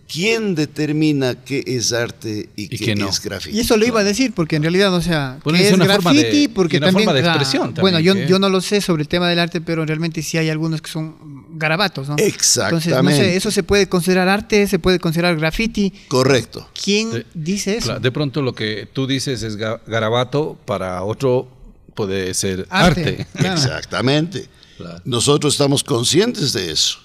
¿Quién 0.07 0.55
determina 0.55 1.35
qué 1.35 1.65
es 1.67 1.93
arte 1.93 2.51
y, 2.57 2.69
qué 2.69 2.77
qué 2.79 2.95
no? 2.95 3.09
es 3.09 3.21
graffiti? 3.21 3.57
Y 3.57 3.61
eso 3.61 3.77
lo 3.77 3.87
iba 3.87 4.01
a 4.01 4.05
decir, 4.05 4.33
porque 4.35 4.57
en 4.57 4.63
realidad, 4.63 4.93
o 4.95 5.01
sea, 5.01 5.39
Bueno, 5.43 5.59
que 5.59 5.65
es 5.65 5.71
es, 5.71 5.75
una 5.77 5.87
forma 5.87 6.13
graffiti, 6.13 6.43
de- 6.43 6.49
porque 6.51 6.77
una 6.77 6.87
también, 6.89 7.07
forma 7.09 7.21
de 7.21 7.27
expresión 7.27 7.75
bueno, 7.81 7.99
yo, 8.01 8.15
no 8.39 8.49
lo 8.51 8.61
sé 8.61 8.81
sobre 8.81 9.03
el 9.03 9.09
tema 9.09 9.29
del 9.29 9.39
arte, 9.39 9.61
pero 9.61 9.85
realmente 9.87 10.23
sí 10.23 10.37
hay 10.37 10.51
algunos 10.51 10.83
que 10.83 10.91
son 10.91 11.47
garabatos, 11.59 12.09
¿no? 12.09 12.17
Entonces, 12.19 12.57
no 12.71 12.77
Exactamente. 12.77 13.25
sé, 13.25 13.37
eso 13.37 13.51
se 13.51 13.63
puede 13.63 13.89
considerar 13.89 14.29
arte, 14.29 14.67
se 14.67 14.79
puede 14.79 14.99
considerar 14.99 15.37
graffiti. 15.37 15.93
Correcto. 16.09 16.69
¿Quién 16.83 17.11
De- 17.11 17.27
dice 17.35 17.77
eso? 17.79 17.87
Claro, 17.87 18.01
de 18.01 18.13
pronto 18.13 18.43
lo 18.43 18.55
que 18.55 18.87
tú 18.93 19.07
dices 19.07 19.43
es 19.43 19.59
ga- 19.59 19.81
garabato, 19.87 20.59
para 20.67 21.03
otro 21.03 21.49
puede 21.95 22.35
ser 22.35 22.67
Arte, 22.71 23.01
arte. 23.01 23.27
claro. 23.39 23.55
Exactamente. 23.61 24.49
Claro. 24.77 25.01
Nosotros 25.05 25.55
estamos 25.55 25.83
conscientes 25.85 26.53
de 26.53 26.71
eso. 26.73 26.99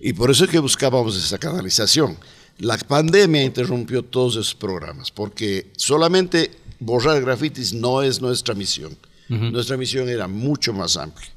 Y 0.00 0.14
por 0.14 0.30
eso 0.30 0.44
es 0.44 0.50
que 0.50 0.58
buscábamos 0.58 1.14
esa 1.16 1.36
canalización. 1.38 2.16
La 2.60 2.78
pandemia 2.78 3.42
interrumpió 3.42 4.02
todos 4.04 4.34
esos 4.34 4.54
programas, 4.54 5.10
porque 5.10 5.66
solamente 5.76 6.50
borrar 6.78 7.20
grafitis 7.20 7.72
no 7.72 8.02
es 8.02 8.20
nuestra 8.20 8.54
misión. 8.54 8.96
Nuestra 9.28 9.76
misión 9.76 10.08
era 10.08 10.26
mucho 10.26 10.72
más 10.72 10.96
amplia. 10.96 11.28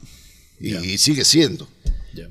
Y 0.60 0.98
sigue 0.98 1.24
siendo. 1.26 1.68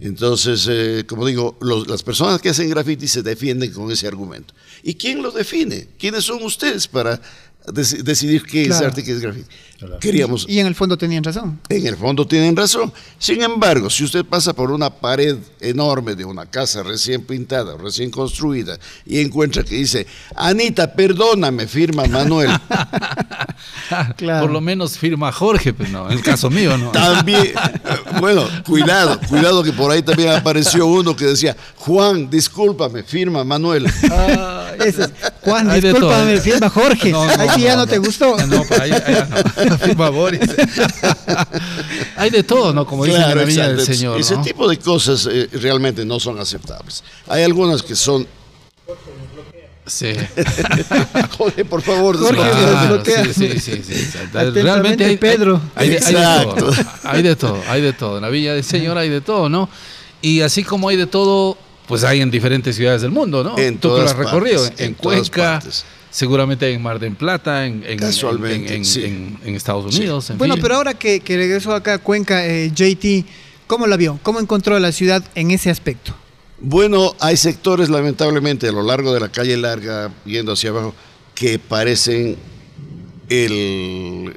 Entonces, 0.01 0.67
eh, 0.71 1.05
como 1.09 1.27
digo, 1.27 1.57
los- 1.61 1.87
las 1.89 2.03
personas 2.03 2.41
que 2.41 2.49
hacen 2.51 2.69
graffiti 2.71 3.07
se 3.09 3.23
defienden 3.23 3.73
con 3.73 3.91
ese 3.91 4.07
argumento. 4.07 4.55
¿Y 4.83 4.95
quién 4.95 5.23
lo 5.23 5.31
define? 5.33 5.89
¿Quiénes 5.99 6.25
son 6.25 6.43
ustedes 6.43 6.87
para 6.89 7.21
deci- 7.67 8.03
decidir 8.03 8.43
qué 8.45 8.63
es 8.65 8.81
arte 8.81 9.01
y 9.01 9.05
qué 9.05 9.13
es 9.13 9.21
graffiti? 9.21 9.47
Queríamos 10.01 10.47
Y 10.49 10.61
en 10.61 10.69
el 10.69 10.77
fondo 10.77 10.97
tenían 10.97 11.25
razón. 11.25 11.59
en 11.69 11.85
el 11.85 11.97
fondo 11.97 12.25
tienen 12.25 12.55
razón. 12.55 12.93
Sin 13.19 13.43
embargo, 13.43 13.91
si 13.91 14.05
usted 14.05 14.25
pasa 14.25 14.53
por 14.53 14.71
una 14.71 14.91
pared 14.91 15.37
enorme 15.61 16.15
de 16.15 16.25
una 16.25 16.47
casa 16.47 16.85
recién 16.85 17.23
pintada, 17.25 17.77
recién 17.77 18.11
construida, 18.13 18.79
y 19.05 19.19
encuentra 19.21 19.65
que 19.65 19.75
dice, 19.75 20.07
Anita, 20.37 20.93
perdóname, 20.95 21.67
firma 21.67 22.05
Manuel. 22.07 22.51
Claro. 24.17 24.43
Por 24.47 24.51
lo 24.53 24.61
menos 24.61 24.97
firma 24.99 25.31
Jorge, 25.33 25.73
pues 25.73 25.91
no, 25.91 26.07
en 26.07 26.13
el 26.19 26.23
caso 26.23 26.49
mío 26.51 26.77
no. 26.79 26.91
También, 26.93 27.43
eh, 27.49 27.55
bueno, 28.21 28.45
cuidado, 28.67 29.19
cuidado 29.29 29.63
que 29.63 29.73
por 29.73 29.91
ahí 29.91 30.03
también 30.03 30.31
apareció 30.31 30.87
uno 30.87 31.15
que 31.15 31.27
decía, 31.27 31.57
Juan, 31.77 32.31
discúlpame, 32.31 33.03
firma 33.03 33.45
Manuel. 33.45 33.87
Ese 34.79 35.03
es- 35.05 35.11
Juan, 35.43 35.73
discúlpame, 35.81 36.33
todo. 36.35 36.43
firma 36.43 36.71
Jorge. 36.71 37.11
No, 37.11 37.25
no, 37.27 37.52
Sí 37.55 37.63
ya 37.63 37.77
no, 37.77 37.87
te 37.87 37.99
gustó. 37.99 38.37
No, 38.47 38.65
pero 38.69 38.83
ahí, 38.83 38.91
ahí 38.93 39.25
no. 39.69 39.79
Firma 39.79 40.09
Boris. 40.11 40.41
Hay 42.17 42.31
de 42.31 42.43
todo, 42.43 42.73
¿no? 42.73 42.87
Como 42.87 43.05
dicen 43.05 43.23
en 43.23 43.37
la 43.37 43.45
viña 43.45 43.69
del. 43.69 43.81
Señor, 43.85 44.21
Ese 44.21 44.37
¿no? 44.37 44.43
tipo 44.43 44.69
de 44.69 44.79
cosas 44.79 45.29
eh, 45.31 45.49
realmente 45.53 46.05
no 46.05 46.21
son 46.21 46.39
aceptables. 46.39 47.03
Hay 47.29 47.43
algunas 47.43 47.83
que 47.83 47.95
son, 47.97 48.27
Sí. 49.85 50.13
Jorge, 51.37 51.65
por 51.65 51.83
favor, 51.83 52.17
Jorge, 52.17 52.37
Claro, 52.41 53.03
sí, 53.35 53.59
sí, 53.61 53.83
sí, 53.83 54.19
Realmente 54.33 55.05
hay, 55.05 55.17
Pedro. 55.17 55.61
Hay, 55.75 55.89
hay 55.89 55.95
de- 55.95 56.07
hay 56.07 56.15
de 56.15 56.21
Exacto. 56.21 56.55
todo. 56.55 56.73
Hay 57.03 57.23
de 57.23 57.37
todo, 57.37 57.63
hay 57.69 57.81
de 57.83 57.93
todo. 57.93 58.17
En 58.19 58.23
la 58.23 58.29
Villa 58.29 58.55
del 58.55 58.63
Señor 58.65 58.97
hay 58.97 59.09
de 59.09 59.21
todo, 59.21 59.49
¿no? 59.49 59.69
Y 60.21 60.41
así 60.43 60.63
como 60.63 60.89
hay 60.89 60.97
de 60.97 61.07
todo, 61.09 61.59
pues 61.89 62.05
hay 62.05 62.21
en 62.21 62.31
diferentes 62.31 62.77
ciudades 62.77 63.03
del 63.03 63.11
mundo, 63.11 63.43
¿no? 63.43 63.59
En 63.59 63.79
Tú 63.79 63.89
que 63.89 63.89
lo 63.89 63.97
todas 63.97 64.13
has 64.13 64.17
recorrido. 64.19 64.63
partes, 64.63 64.81
en, 64.81 64.87
en 64.87 64.95
todas 64.95 65.19
Cuenca, 65.31 65.53
partes. 65.55 65.85
Seguramente 66.13 66.71
en 66.73 66.81
Mar 66.81 67.01
del 67.01 67.17
Plata, 67.17 67.67
en, 67.67 67.83
en- 67.85 67.99
Casualmente, 67.99 68.69
en, 68.69 68.75
en- 68.81 68.85
sí. 68.85 69.03
en- 69.05 69.39
en 69.45 69.55
Estados 69.57 69.97
Unidos. 69.97 70.31
en 70.31 70.39
Bueno, 70.39 70.55
fin. 70.55 70.63
pero 70.63 70.77
ahora 70.77 70.95
que, 70.95 71.19
que 71.21 71.37
regresó 71.37 71.75
acá 71.75 71.95
a 71.95 71.99
Cuenca, 71.99 72.47
eh, 72.47 72.71
JT, 72.73 73.25
¿cómo 73.67 73.89
la 73.89 73.97
vio? 73.97 74.21
¿Cómo 74.23 74.39
encontró 74.39 74.79
la 74.79 74.93
ciudad 74.93 75.25
en 75.35 75.51
ese 75.51 75.71
aspecto? 75.71 76.15
Bueno, 76.61 77.17
hay 77.19 77.37
sectores 77.37 77.89
lamentablemente 77.89 78.69
a 78.69 78.73
lo 78.73 78.83
largo 78.85 79.13
de 79.13 79.19
la 79.19 79.29
calle 79.31 79.57
larga, 79.57 80.13
yendo 80.25 80.53
hacia 80.53 80.71
abajo, 80.71 80.95
que 81.35 81.59
parecen 81.59 82.37
el 83.29 84.35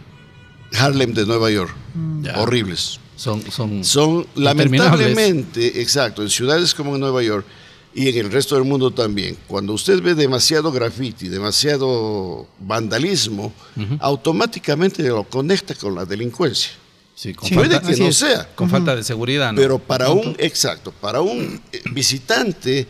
Harlem 0.79 1.13
de 1.13 1.25
Nueva 1.25 1.51
York. 1.51 1.73
Ya. 2.21 2.39
Horribles. 2.39 2.99
Son, 3.15 3.41
son, 3.51 3.83
Son 3.85 4.25
lamentablemente, 4.35 5.81
exacto, 5.81 6.21
en 6.21 6.29
ciudades 6.29 6.73
como 6.73 6.95
en 6.95 7.01
Nueva 7.01 7.21
York 7.23 7.45
y 7.95 8.09
en 8.09 8.17
el 8.17 8.31
resto 8.31 8.55
del 8.55 8.65
mundo 8.65 8.91
también, 8.91 9.37
cuando 9.47 9.71
usted 9.71 10.01
ve 10.01 10.15
demasiado 10.15 10.69
graffiti, 10.69 11.29
demasiado 11.29 12.45
vandalismo, 12.59 13.53
automáticamente 13.99 15.01
lo 15.03 15.23
conecta 15.23 15.73
con 15.75 15.95
la 15.95 16.03
delincuencia. 16.03 16.71
Sí, 17.15 17.33
con 17.33 17.47
Sí, 17.47 17.55
Puede 17.55 17.69
falta, 17.71 17.89
que 17.89 17.95
no 17.95 18.07
es. 18.07 18.17
sea, 18.17 18.53
con 18.53 18.69
falta 18.69 18.93
de 18.93 19.03
seguridad, 19.03 19.53
¿no? 19.53 19.61
pero 19.61 19.79
para 19.79 20.09
un, 20.09 20.35
exacto, 20.37 20.91
para 20.91 21.21
un 21.21 21.61
eh, 21.71 21.81
visitante 21.93 22.85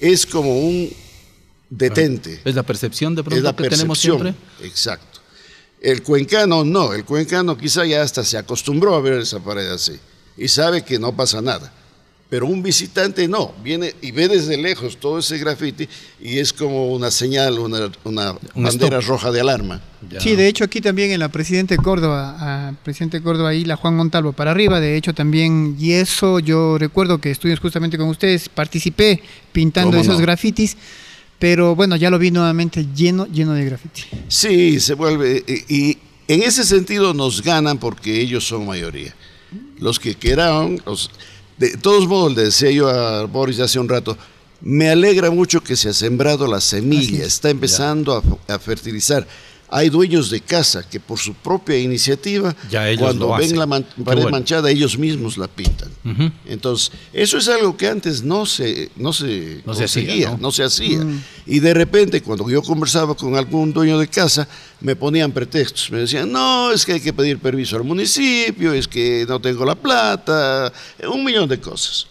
es 0.00 0.26
como 0.26 0.58
un 0.58 0.90
detente. 1.70 2.40
es 2.44 2.56
la 2.56 2.64
percepción 2.64 3.14
de 3.14 3.20
Es 3.20 3.26
pronto 3.28 3.44
la 3.44 3.54
que 3.54 3.68
tenemos 3.68 4.00
siempre. 4.00 4.34
Exacto. 4.64 5.20
El 5.80 6.02
cuencano 6.02 6.64
no, 6.64 6.92
el 6.92 7.04
cuencano 7.04 7.56
quizá 7.56 7.86
ya 7.86 8.02
hasta 8.02 8.24
se 8.24 8.36
acostumbró 8.36 8.96
a 8.96 9.00
ver 9.00 9.20
esa 9.20 9.38
pared 9.38 9.70
así 9.70 9.92
y 10.36 10.48
sabe 10.48 10.84
que 10.84 10.98
no 10.98 11.14
pasa 11.14 11.40
nada. 11.40 11.72
Pero 12.30 12.46
un 12.46 12.62
visitante 12.62 13.26
no, 13.26 13.52
viene 13.62 13.92
y 14.00 14.12
ve 14.12 14.28
desde 14.28 14.56
lejos 14.56 14.98
todo 14.98 15.18
ese 15.18 15.36
graffiti 15.36 15.88
y 16.20 16.38
es 16.38 16.52
como 16.52 16.92
una 16.92 17.10
señal, 17.10 17.58
una, 17.58 17.90
una 18.04 18.36
Un 18.54 18.62
bandera 18.62 19.00
stop. 19.00 19.10
roja 19.10 19.32
de 19.32 19.40
alarma. 19.40 19.82
Ya. 20.08 20.20
Sí, 20.20 20.36
de 20.36 20.46
hecho 20.46 20.62
aquí 20.62 20.80
también 20.80 21.10
en 21.10 21.18
la 21.18 21.28
Presidente 21.28 21.76
Córdoba, 21.76 22.36
a 22.68 22.72
Presidente 22.84 23.20
Córdoba 23.20 23.48
ahí, 23.48 23.64
la 23.64 23.74
Juan 23.74 23.96
Montalvo 23.96 24.32
para 24.32 24.52
arriba, 24.52 24.78
de 24.78 24.96
hecho 24.96 25.12
también, 25.12 25.76
y 25.78 25.92
eso 25.94 26.38
yo 26.38 26.78
recuerdo 26.78 27.20
que 27.20 27.32
estuvimos 27.32 27.58
justamente 27.58 27.98
con 27.98 28.08
ustedes, 28.08 28.48
participé 28.48 29.20
pintando 29.50 29.90
¿Cómo 29.90 30.00
esos 30.02 30.14
no? 30.18 30.22
grafitis, 30.22 30.76
pero 31.40 31.74
bueno, 31.74 31.96
ya 31.96 32.10
lo 32.10 32.18
vi 32.20 32.30
nuevamente 32.30 32.86
lleno, 32.94 33.26
lleno 33.26 33.54
de 33.54 33.64
graffiti. 33.64 34.02
Sí, 34.28 34.78
se 34.78 34.94
vuelve. 34.94 35.42
Y, 35.68 35.74
y 35.74 35.98
en 36.28 36.44
ese 36.44 36.62
sentido 36.62 37.12
nos 37.12 37.42
ganan 37.42 37.78
porque 37.78 38.20
ellos 38.20 38.46
son 38.46 38.66
mayoría. 38.66 39.16
Los 39.80 39.98
que 39.98 40.14
quedaron, 40.14 40.80
los, 40.86 41.10
de 41.60 41.76
todos 41.76 42.08
modos, 42.08 42.34
le 42.34 42.44
decía 42.44 42.70
yo 42.70 42.88
a 42.88 43.26
Boris 43.26 43.60
hace 43.60 43.78
un 43.78 43.86
rato, 43.86 44.16
me 44.62 44.88
alegra 44.88 45.30
mucho 45.30 45.62
que 45.62 45.76
se 45.76 45.90
ha 45.90 45.92
sembrado 45.92 46.46
la 46.46 46.58
semilla, 46.60 47.24
está 47.24 47.50
empezando 47.50 48.16
a, 48.48 48.54
a 48.54 48.58
fertilizar. 48.58 49.26
Hay 49.72 49.88
dueños 49.88 50.30
de 50.30 50.40
casa 50.40 50.82
que 50.88 50.98
por 50.98 51.18
su 51.18 51.32
propia 51.34 51.78
iniciativa, 51.78 52.56
Ya 52.70 52.96
cuando 52.98 53.28
ven 53.36 53.44
hacen. 53.44 53.58
la 53.58 53.66
man- 53.66 53.86
pared 54.04 54.22
bueno. 54.22 54.30
manchada, 54.36 54.68
ellos 54.70 54.98
mismos 54.98 55.38
la 55.38 55.46
pintan. 55.46 55.88
Ujú. 56.04 56.30
Entonces, 56.46 56.90
eso 57.12 57.38
es 57.38 57.46
algo 57.48 57.76
que 57.76 57.86
antes 57.86 58.22
no 58.24 58.46
se, 58.46 58.90
no 58.96 59.12
se, 59.12 59.62
No 59.64 59.74
se 59.74 59.84
hacía, 59.84 60.02
conseguía, 60.04 60.30
¿no? 60.30 60.38
no 60.38 60.50
se 60.50 60.64
hacía. 60.64 60.98
Mm. 61.04 61.22
Y 61.46 61.60
de 61.60 61.72
repente, 61.72 62.20
cuando 62.20 62.50
yo 62.50 62.62
conversaba 62.62 63.14
con 63.14 63.36
algún 63.36 63.72
dueño 63.72 63.96
de 63.98 64.08
casa, 64.08 64.48
me 64.80 64.96
ponían 64.96 65.30
pretextos. 65.30 65.90
Me 65.92 65.98
decían, 65.98 66.32
no, 66.32 66.72
es 66.72 66.84
que 66.84 66.94
hay 66.94 67.00
que 67.00 67.12
pedir 67.12 67.38
permiso 67.38 67.76
al 67.76 67.84
municipio, 67.84 68.72
es 68.72 68.88
que 68.88 69.24
no 69.28 69.40
tengo 69.40 69.64
la 69.64 69.76
plata, 69.76 70.72
un 71.08 71.22
millón 71.24 71.48
de 71.48 71.60
cosas. 71.60 72.06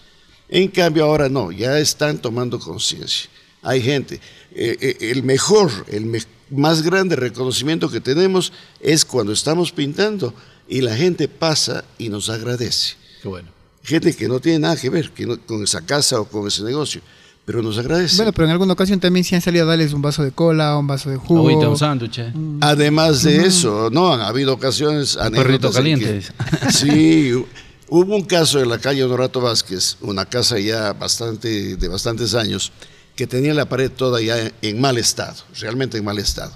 En 0.48 0.68
cambio, 0.70 1.04
ahora 1.04 1.28
no, 1.28 1.52
ya 1.52 1.78
están 1.78 2.18
tomando 2.20 2.58
conciencia. 2.58 3.30
Hay 3.62 3.82
gente. 3.82 4.22
Eh, 4.56 4.78
eh, 4.82 4.98
el 5.12 5.24
mejor, 5.24 5.72
el 5.88 6.06
me- 6.06 6.24
más 6.50 6.82
grande 6.82 7.16
reconocimiento 7.16 7.90
que 7.90 8.02
tenemos 8.02 8.52
es 8.82 9.06
cuando 9.06 9.32
estamos 9.34 9.72
pintando 9.72 10.34
y 10.68 10.82
la 10.82 10.96
gente 10.96 11.28
pasa 11.28 11.84
y 11.98 12.10
nos 12.10 12.30
agradece. 12.30 12.96
Qué 13.22 13.28
bueno. 13.28 13.50
Gente 13.84 14.16
que 14.16 14.28
no 14.28 14.40
tiene 14.40 14.60
nada 14.60 14.76
que 14.76 14.90
ver 14.90 15.12
que 15.12 15.26
no- 15.26 15.40
con 15.42 15.64
esa 15.64 15.82
casa 15.86 16.20
o 16.20 16.26
con 16.26 16.48
ese 16.48 16.64
negocio, 16.64 17.02
pero 17.46 17.62
nos 17.62 17.78
agradece. 17.78 18.18
Bueno, 18.18 18.34
pero 18.34 18.46
en 18.46 18.52
alguna 18.52 18.74
ocasión 18.74 19.00
también 19.00 19.24
sí 19.24 19.36
han 19.36 19.42
salido 19.42 19.66
a 19.66 19.68
darles 19.70 19.94
un 19.94 20.02
vaso 20.02 20.24
de 20.24 20.32
cola, 20.32 20.78
un 20.78 20.88
vaso 20.88 21.10
de 21.10 21.18
jugo. 21.18 21.42
Ahorita 21.42 21.70
un 21.70 21.78
sándwich. 21.78 22.20
eh. 22.20 22.34
Además 22.62 23.24
de 23.24 23.46
eso, 23.46 23.90
no, 23.92 24.14
han 24.14 24.22
habido 24.22 24.54
ocasiones, 24.54 25.16
perrito 25.16 25.42
anécdotas 25.42 25.72
en 25.72 25.74
caliente. 25.78 26.22
que- 26.66 26.72
sí, 26.72 27.32
hu- 27.32 27.46
hubo 27.90 28.16
un 28.16 28.24
caso 28.26 28.60
en 28.62 28.70
la 28.70 28.78
calle 28.80 29.04
Honorato 29.04 29.42
Vázquez, 29.42 29.98
una 30.02 30.26
casa 30.26 30.60
ya 30.60 30.94
bastante, 30.94 31.76
de 31.78 31.88
bastantes 31.88 32.34
años, 32.36 32.72
que 33.20 33.28
tenía 33.28 33.54
la 33.54 33.68
pared 33.68 33.92
toda 33.92 34.22
ya 34.22 34.50
en, 34.62 34.80
mal 34.80 34.98
estado, 34.98 35.36
realmente 35.60 35.98
en 35.98 36.06
mal 36.06 36.18
estado. 36.20 36.54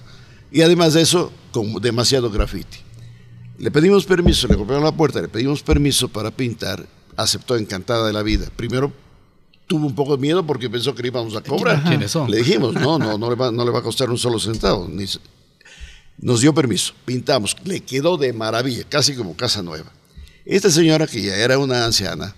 Y 0.50 0.62
además 0.62 0.94
de 0.94 1.02
eso, 1.02 1.30
con 1.52 1.74
demasiado 1.82 2.32
graffiti. 2.32 2.78
Le 3.58 3.70
pedimos 3.70 4.06
permiso, 4.06 4.48
le 4.48 4.56
golpearon 4.56 4.82
la 4.82 4.94
puerta, 4.94 5.22
le 5.22 5.28
pedimos 5.28 5.62
permiso 5.62 6.08
para 6.08 6.32
pintar, 6.32 6.88
aceptó 7.18 7.58
encantada 7.58 8.08
de 8.08 8.14
la 8.14 8.24
vida. 8.24 8.48
Primero 8.56 8.94
tuvo 9.68 9.88
un 9.88 9.94
poco 9.94 10.16
de 10.16 10.22
miedo 10.22 10.48
porque 10.48 10.70
pensó 10.70 10.96
que 10.96 11.02
le 11.02 11.10
íbamos 11.10 11.36
a 11.36 11.42
cobrar. 11.42 11.84
¿Quiénes 11.84 12.12
son? 12.12 12.32
Le 12.32 12.38
dijimos, 12.38 12.76
no, 12.76 12.98
no, 12.98 13.18
no 13.18 13.30
le 13.30 13.36
va, 13.36 13.52
no 13.52 13.66
le 13.66 13.72
va 13.72 13.80
a 13.80 13.84
costar 13.84 14.10
un 14.10 14.18
solo 14.18 14.40
centavo. 14.40 14.88
ni 14.90 15.04
nos 16.20 16.40
dio 16.40 16.54
permiso, 16.54 16.94
pintamos, 17.04 17.58
le 17.66 17.82
quedó 17.82 18.16
de 18.16 18.32
maravilla, 18.32 18.86
casi 18.88 19.16
como 19.16 19.36
casa 19.36 19.62
nueva. 19.62 19.92
Esta 20.46 20.72
señora, 20.72 21.08
que 21.08 21.24
ya 21.24 21.36
era 21.36 21.58
una 21.58 21.84
anciana, 21.84 22.34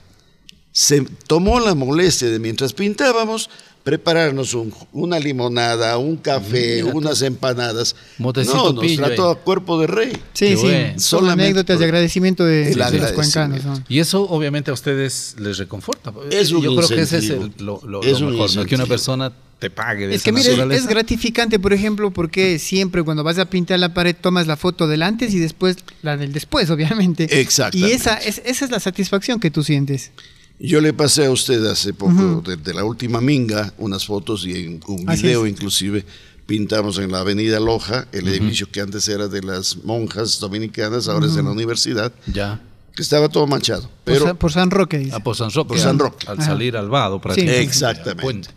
se 0.72 1.02
tomó 1.28 1.60
la 1.60 1.76
molestia 1.76 2.28
de 2.28 2.40
mientras 2.40 2.74
pintábamos 2.74 3.52
prepararnos 3.86 4.56
un- 4.56 4.74
una 4.94 5.20
limonada, 5.20 5.98
un 6.00 6.18
café, 6.18 6.84
unas 6.84 7.22
empanadas. 7.22 7.96
Motecito 8.18 8.58
no, 8.58 8.74
nos 8.74 8.84
pillo 8.84 9.06
trató 9.06 9.30
a 9.30 9.40
cuerpo 9.40 9.80
de 9.80 9.86
rey. 9.88 10.12
Sí, 10.34 10.48
Qué 10.48 10.58
sí. 10.58 10.64
bueno. 10.64 11.00
Son 11.00 11.30
anécdotas 11.30 11.78
de 11.78 11.86
agradecimiento 11.86 12.44
de, 12.44 12.74
de 12.74 12.98
los 13.00 13.12
cuencanos. 13.12 13.64
¿no? 13.64 13.82
Y 13.88 14.00
eso 14.00 14.24
obviamente 14.28 14.72
a 14.72 14.74
ustedes 14.74 15.36
les 15.40 15.60
reconforta. 15.60 16.12
Es 16.32 16.52
un 16.52 16.64
Yo 16.64 16.76
creo 16.76 16.90
que 16.90 17.02
ese 17.02 17.20
es 17.20 17.30
el- 17.30 17.54
lo, 17.60 17.80
lo- 17.86 18.02
Es 18.02 18.20
lo 18.20 18.28
un 18.28 18.34
mejor, 18.34 18.56
¿no? 18.56 18.66
que 18.66 18.74
una 18.74 18.88
persona 18.88 19.32
te 19.60 19.70
pague 19.70 20.08
de 20.08 20.16
Es 20.16 20.22
esa 20.22 20.26
que 20.26 20.32
mire, 20.32 20.76
es 20.76 20.88
gratificante, 20.88 21.60
por 21.60 21.72
ejemplo, 21.72 22.10
porque 22.12 22.58
siempre 22.58 23.04
cuando 23.04 23.24
vas 23.24 23.38
a 23.38 23.46
pintar 23.46 23.80
la 23.80 23.94
pared 23.94 24.16
tomas 24.20 24.48
la 24.48 24.58
foto 24.58 24.88
del 24.88 25.04
antes 25.04 25.32
y 25.34 25.40
después 25.40 25.78
la 26.02 26.18
del 26.18 26.34
después, 26.34 26.72
obviamente. 26.72 27.40
Exactamente. 27.40 27.94
Y 27.94 27.96
esa 27.96 28.16
es, 28.16 28.42
esa 28.46 28.66
es 28.66 28.72
la 28.72 28.80
satisfacción 28.80 29.40
que 29.40 29.52
tú 29.52 29.64
sientes. 29.64 30.12
Yo 30.60 30.80
le 30.82 30.94
pasé 30.94 31.26
a 31.26 31.32
usted 31.32 31.64
hace 31.66 31.94
poco, 31.94 32.42
de, 32.46 32.56
de 32.56 32.74
la 32.74 32.84
última 32.86 33.20
minga, 33.22 33.74
unas 33.78 34.06
fotos 34.06 34.46
y 34.46 34.52
en 34.66 34.80
un 34.88 35.06
video 35.06 35.46
inclusive 35.48 36.06
pintamos 36.46 36.98
en 37.00 37.12
la 37.12 37.20
avenida 37.22 37.60
Loja, 37.60 38.08
el 38.12 38.28
edificio 38.28 38.70
que 38.72 38.80
antes 38.80 39.08
era 39.10 39.28
de 39.28 39.42
las 39.42 39.78
monjas 39.84 40.40
dominicanas, 40.40 41.08
ahora 41.08 41.26
es 41.26 41.36
de 41.36 41.44
la 41.44 41.50
universidad, 41.52 42.14
Ya. 42.28 42.62
que 42.96 43.02
estaba 43.02 43.28
todo 43.30 43.48
manchado. 43.48 43.82
Por, 43.82 44.14
Pero 44.14 44.36
por 44.36 44.52
San 44.52 44.70
Roque, 44.72 45.00
dice. 45.00 45.12
Ah, 45.16 45.20
por 45.20 45.36
San 45.36 45.52
Roque. 45.52 45.68
Por 45.70 45.80
San 45.80 46.00
Roque. 46.00 46.26
Al 46.30 46.42
salir 46.42 46.78
al 46.78 46.88
vado, 46.88 47.20
prácticamente. 47.20 47.62
Exactamente. 47.64 48.16
Ya, 48.18 48.22
puente. 48.22 48.50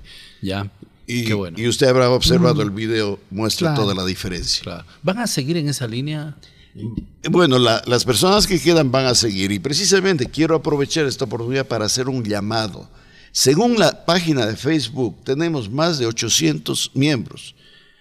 Ya. 0.42 0.70
y, 1.06 1.24
Qué 1.24 1.34
bueno. 1.34 1.58
y 1.58 1.66
usted 1.66 1.88
habrá 1.88 2.10
observado 2.10 2.62
el 2.62 2.70
video, 2.70 3.18
muestra 3.30 3.68
Claro. 3.70 3.82
toda 3.82 3.94
la 3.94 4.04
diferencia. 4.04 4.62
Claro. 4.62 4.84
¿Van 5.02 5.18
a 5.18 5.26
seguir 5.26 5.56
en 5.56 5.68
esa 5.70 5.88
línea? 5.88 6.36
Bueno, 7.30 7.58
la- 7.58 7.82
las 7.86 8.04
personas 8.04 8.46
que 8.46 8.60
quedan 8.60 8.90
van 8.90 9.06
a 9.06 9.14
seguir 9.14 9.50
y 9.52 9.58
precisamente 9.58 10.26
quiero 10.26 10.54
aprovechar 10.54 11.06
esta 11.06 11.24
oportunidad 11.24 11.66
para 11.66 11.86
hacer 11.86 12.08
un 12.08 12.22
llamado. 12.24 12.88
Según 13.32 13.78
la 13.78 14.04
página 14.06 14.46
de 14.46 14.56
Facebook, 14.56 15.22
tenemos 15.24 15.70
más 15.70 15.98
de 15.98 16.06
800 16.06 16.92
miembros. 16.94 17.54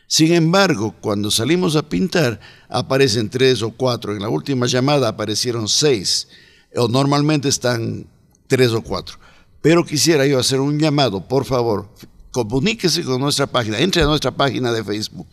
Sin 0.08 0.34
embargo, 0.34 0.96
cuando 1.02 1.30
salimos 1.32 1.76
a 1.76 1.90
pintar, 1.90 2.40
aparecen 2.70 3.30
tres 3.30 3.62
o 3.62 3.72
cuatro. 3.72 4.14
En 4.16 4.22
la 4.22 4.30
última 4.30 4.66
llamada 4.66 5.10
aparecieron 5.10 5.68
seis, 5.68 6.30
o 6.76 6.88
normalmente 6.88 7.50
están 7.50 8.08
tres 8.48 8.72
o 8.72 8.82
cuatro. 8.82 9.18
Pero 9.62 9.84
quisiera 9.86 10.26
yo 10.26 10.40
hacer 10.40 10.62
un 10.62 10.80
llamado, 10.80 11.28
por 11.28 11.44
favor, 11.44 11.90
comuníquese 12.32 13.04
con 13.04 13.20
nuestra 13.20 13.48
página, 13.48 13.80
entre 13.80 14.02
a 14.02 14.06
nuestra 14.06 14.32
página 14.32 14.72
de 14.72 14.84
Facebook. 14.84 15.28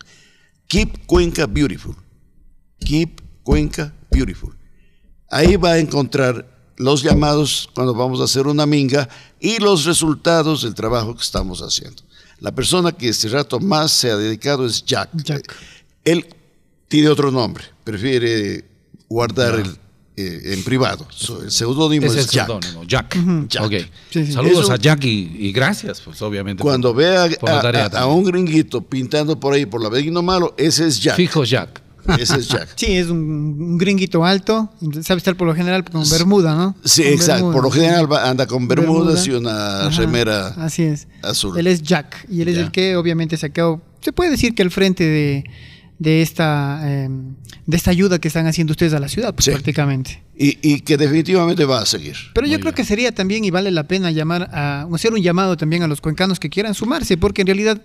Keep 0.66 1.06
Cuenca 1.06 1.46
Beautiful. 1.46 1.94
Keep 2.80 3.20
Cuenca 3.44 3.92
Beautiful. 4.10 4.56
Ahí 5.30 5.56
va 5.56 5.72
a 5.72 5.78
encontrar 5.78 6.46
los 6.76 7.02
llamados 7.02 7.68
cuando 7.74 7.94
vamos 7.94 8.20
a 8.20 8.24
hacer 8.24 8.46
una 8.46 8.66
minga 8.66 9.08
y 9.38 9.58
los 9.58 9.84
resultados 9.84 10.62
del 10.62 10.74
trabajo 10.74 11.14
que 11.14 11.22
estamos 11.22 11.60
haciendo. 11.60 12.02
La 12.40 12.52
persona 12.52 12.92
que 12.92 13.08
este 13.08 13.28
rato 13.28 13.60
más 13.60 13.92
se 13.92 14.10
ha 14.10 14.16
dedicado 14.16 14.66
es 14.66 14.84
Jack. 14.84 15.10
Jack. 15.22 15.54
Él 16.04 16.26
tiene 16.88 17.08
otro 17.08 17.30
nombre, 17.30 17.64
prefiere 17.84 18.64
guardar 19.08 19.60
el, 19.60 19.78
eh, 20.16 20.54
en 20.54 20.62
privado. 20.64 21.06
El 21.42 21.50
seudónimo 21.50 22.06
es 22.06 22.16
es 22.16 22.30
Jack. 22.30 22.48
Jack. 22.86 23.16
Jack. 23.48 23.64
Ok. 23.64 23.72
Sí, 24.10 24.26
sí. 24.26 24.32
Saludos 24.32 24.64
Eso- 24.64 24.72
a 24.72 24.76
Jack 24.76 25.04
y, 25.04 25.36
y 25.48 25.52
gracias, 25.52 26.00
pues 26.00 26.20
obviamente. 26.22 26.62
Cuando 26.62 26.92
vea 26.92 27.24
a, 27.24 28.06
un 28.06 28.24
gringuito 28.24 28.82
pintando 28.82 29.38
por 29.38 29.54
ahí 29.54 29.66
por 29.66 29.82
la 29.82 29.88
Benigno 29.88 30.22
Malo, 30.22 30.54
ese 30.56 30.86
es 30.86 31.00
Jack. 31.00 31.16
Fijo 31.16 31.44
Jack. 31.44 31.83
Ese 32.18 32.36
es 32.38 32.48
Jack. 32.48 32.68
Sí, 32.76 32.92
es 32.96 33.08
un, 33.08 33.18
un 33.18 33.78
gringuito 33.78 34.24
alto, 34.24 34.72
sabe 35.02 35.18
estar 35.18 35.36
por 35.36 35.46
lo 35.46 35.54
general 35.54 35.84
con 35.84 36.08
bermuda, 36.08 36.54
¿no? 36.54 36.76
Sí, 36.84 37.02
Con 37.02 37.12
exacto. 37.12 37.34
bermuda. 37.46 37.52
Por 37.54 37.62
lo 37.64 37.70
general 37.70 38.08
anda 38.24 38.46
con 38.46 38.68
bermudas 38.68 39.24
Bermuda. 39.26 39.26
y 39.26 39.40
una 39.40 39.86
Ajá, 39.86 40.00
remera 40.00 40.46
Así 40.58 40.82
es. 40.82 41.08
azul. 41.22 41.58
Él 41.58 41.66
es 41.66 41.82
Jack 41.82 42.26
y 42.30 42.42
él 42.42 42.48
es 42.48 42.58
el 42.58 42.70
que 42.70 42.96
obviamente 42.96 43.36
se 43.36 43.46
ha 43.46 43.48
quedado, 43.50 43.80
se 44.00 44.12
puede 44.12 44.30
decir 44.30 44.54
que 44.54 44.62
al 44.62 44.70
frente 44.70 45.04
de, 45.04 45.44
de 45.98 46.22
esta 46.22 46.80
eh, 46.84 47.08
de 47.66 47.76
esta 47.78 47.90
ayuda 47.90 48.18
que 48.18 48.28
están 48.28 48.46
haciendo 48.46 48.72
ustedes 48.72 48.92
a 48.92 49.00
la 49.00 49.08
ciudad, 49.08 49.34
pues, 49.34 49.46
Sí. 49.46 49.50
prácticamente. 49.52 50.22
y, 50.36 50.58
y 50.62 50.80
que 50.80 50.96
definitivamente 50.98 51.64
va 51.64 51.80
a 51.80 51.86
seguir. 51.86 52.14
Pero 52.34 52.46
yo 52.46 52.52
Muy 52.54 52.60
creo 52.60 52.72
bien. 52.72 52.74
que 52.74 52.84
sería 52.84 53.12
también 53.12 53.44
y 53.44 53.50
vale 53.50 53.70
la 53.70 53.84
pena 53.88 54.10
llamar 54.10 54.50
a 54.52 54.86
hacer 54.92 55.14
un 55.14 55.22
llamado 55.22 55.56
también 55.56 55.82
a 55.82 55.86
los 55.86 56.00
cuencanos 56.02 56.38
que 56.40 56.50
quieran 56.50 56.74
sumarse, 56.74 57.16
porque 57.16 57.40
en 57.42 57.46
realidad 57.46 57.80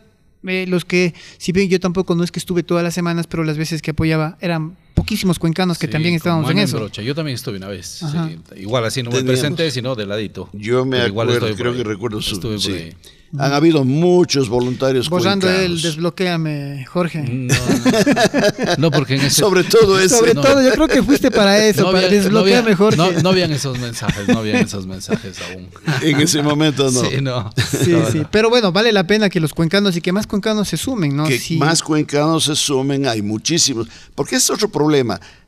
eh, 0.48 0.66
los 0.68 0.86
que, 0.86 1.14
si 1.38 1.52
bien 1.52 1.70
yo 1.70 1.80
tampoco 1.80 2.16
no 2.16 2.24
es 2.24 2.32
que 2.32 2.40
estuve 2.40 2.64
todas 2.64 2.84
las 2.84 2.94
semanas, 2.94 3.28
pero 3.28 3.44
las 3.44 3.58
veces 3.58 3.82
que 3.82 3.92
apoyaba 3.92 4.38
eran 4.42 4.78
poquísimos 5.00 5.40
cuencanos 5.40 5.78
que 5.78 5.88
Sí, 5.88 5.92
también 5.92 6.16
estábamos 6.16 6.50
en 6.52 6.60
eso. 6.60 6.78
brocha. 6.78 7.02
Yo 7.02 7.16
también 7.16 7.36
estuve 7.36 7.58
una 7.58 7.68
vez. 7.68 7.86
Sí. 8.00 8.40
Igual 8.62 8.86
así 8.86 9.02
no 9.04 9.10
me 9.12 9.18
Teníamos- 9.18 9.40
presenté, 9.40 9.72
sino 9.72 9.96
de 9.96 10.06
ladito. 10.06 10.50
Yo 10.54 10.86
me 10.86 10.98
Pero 10.98 11.08
igual 11.08 11.30
acuerdo, 11.30 11.48
por 11.48 11.56
creo 11.58 11.74
que 11.76 11.84
recuerdo 11.84 12.22
su. 12.22 12.36
Estuve 12.36 12.60
por 12.60 12.72
ahí. 12.72 12.94
Han 13.38 13.54
habido 13.54 13.84
muchos 13.86 14.50
voluntarios 14.50 15.08
Borrando 15.08 15.48
el 15.48 15.54
cuencanos. 15.54 15.84
desbloqueame, 15.84 16.86
Jorge. 16.88 17.20
No, 17.30 17.54
no, 18.78 18.92
porque 18.92 19.16
en 19.16 19.22
ese 19.22 19.40
Sobre 19.42 19.64
todo 19.64 20.00
ese. 20.00 20.16
Sobre 20.18 20.34
no. 20.34 20.42
todo, 20.42 20.62
yo 20.64 20.72
creo 20.72 20.88
que 20.88 21.04
fuiste 21.04 21.30
para 21.30 21.64
eso, 21.64 21.82
no 21.82 21.92
para 21.92 22.08
había- 22.08 22.10
no 22.18 22.24
desbloquear 22.24 22.60
había- 22.60 22.70
mejor. 22.72 22.98
No, 22.98 23.12
no 23.12 23.30
habían 23.30 23.52
esos 23.52 23.78
mensajes, 23.78 24.28
no 24.28 24.40
habían 24.40 24.58
esos 24.58 24.88
mensajes 24.88 25.38
aún. 25.52 25.68
En 26.02 26.20
ese 26.22 26.42
momento 26.42 26.90
no. 26.90 27.02
Sí, 27.02 27.22
no. 27.22 27.52
Sí, 27.84 27.92
No, 27.92 28.10
sí. 28.12 28.18
no. 28.20 28.30
Pero 28.32 28.50
bueno, 28.50 28.72
vale 28.72 28.92
la 28.92 29.06
pena 29.06 29.30
que 29.30 29.40
los 29.40 29.54
cuencanos 29.54 29.96
y 29.96 30.02
que 30.02 30.12
más 30.12 30.26
cuencanos 30.26 30.68
se 30.68 30.78
sumen, 30.78 31.16
¿no? 31.16 31.26
que 31.28 31.38
Sí. 31.40 31.58
más 31.58 31.84
cuencanos 31.84 32.46
se 32.46 32.56
sumen, 32.56 33.08
hay 33.08 33.22
muchísimos. 33.22 33.88
Porque 34.16 34.38
es 34.38 34.50
otro 34.50 34.70
problema. 34.70 34.89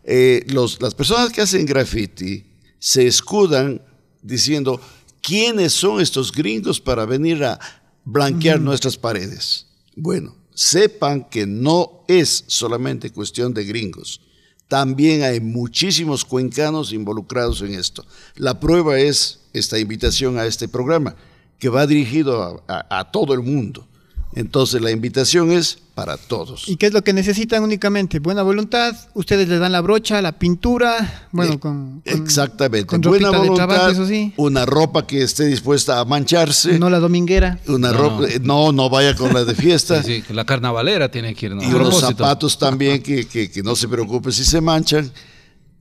Eh, 0.04 0.46
los, 0.50 0.82
las 0.82 0.94
personas 0.96 1.32
que 1.32 1.42
hacen 1.42 1.66
graffiti 1.66 2.46
se 2.80 3.06
escudan 3.08 3.82
diciendo, 4.22 4.80
¿quiénes 5.22 5.74
son 5.74 6.02
estos 6.02 6.32
gringos 6.32 6.80
para 6.80 7.06
venir 7.06 7.44
a 7.44 7.60
blanquear 8.06 8.60
nuestras 8.60 8.98
paredes? 8.98 9.68
Bueno, 9.96 10.36
sepan 10.54 11.30
que 11.30 11.46
no 11.46 12.04
es 12.08 12.44
solamente 12.48 13.12
cuestión 13.12 13.54
de 13.54 13.64
gringos. 13.66 14.22
También 14.68 15.24
hay 15.24 15.40
muchísimos 15.42 16.24
cuencanos 16.24 16.94
involucrados 16.94 17.62
en 17.62 17.74
esto. 17.74 18.06
La 18.36 18.60
prueba 18.60 18.98
es 19.00 19.42
esta 19.54 19.78
invitación 19.78 20.38
a 20.40 20.46
este 20.46 20.68
programa, 20.68 21.16
que 21.60 21.70
va 21.70 21.86
dirigido 21.86 22.42
a- 22.42 22.64
a- 22.90 23.00
a 23.02 23.12
todo 23.12 23.34
el 23.34 23.42
mundo. 23.42 23.88
Entonces 24.34 24.82
la 24.82 24.92
invitación 24.92 25.52
es 25.52 25.78
para 25.94 26.16
todos. 26.16 26.68
¿Y 26.70 26.78
qué 26.78 26.86
es 26.88 26.94
lo 26.94 27.04
que 27.04 27.12
necesitan 27.12 27.64
únicamente? 27.64 28.20
Buena 28.20 28.44
voluntad, 28.44 28.96
ustedes 29.14 29.50
le 29.50 29.60
dan 29.60 29.74
la 29.74 29.82
brocha, 29.82 30.22
la 30.22 30.32
pintura, 30.40 31.28
bueno, 31.34 31.54
Eh, 31.54 31.60
con... 31.60 32.02
con- 32.02 32.22
Exactamente. 32.24 32.88
Con 32.88 33.02
Buena 33.02 33.30
de 33.30 33.38
voluntad, 33.38 33.68
trabajo, 33.68 33.90
eso 33.92 34.08
sí. 34.08 34.34
una 34.38 34.66
ropa 34.66 35.06
que 35.06 35.22
esté 35.22 35.46
dispuesta 35.46 36.00
a 36.00 36.06
mancharse, 36.06 36.80
No 36.80 36.90
la 36.90 37.00
dominguera. 37.00 37.60
una 37.68 37.92
No, 37.92 37.98
ropa, 37.98 38.22
no. 38.22 38.26
eh, 38.28 38.40
no, 38.42 38.72
no 38.72 38.90
vaya 38.90 39.16
con 39.16 39.34
la 39.34 39.44
de 39.44 39.54
fiesta, 39.54 40.02
Sí, 40.04 40.24
sí, 40.26 40.34
la 40.34 40.46
carnavalera 40.46 41.12
tiene 41.12 41.36
que 41.36 41.48
ir. 41.48 41.56
¿no? 41.56 41.62
y 41.62 41.66
A 41.66 41.70
unos 41.70 41.80
propósito. 41.90 42.08
zapatos 42.24 42.58
también 42.58 43.04
que, 43.04 43.28
que- 43.28 43.52
que 43.52 43.62
no 43.62 43.76
se 43.76 43.88
preocupe 43.90 44.32
si 44.32 44.46
se 44.46 44.62
manchan, 44.62 45.12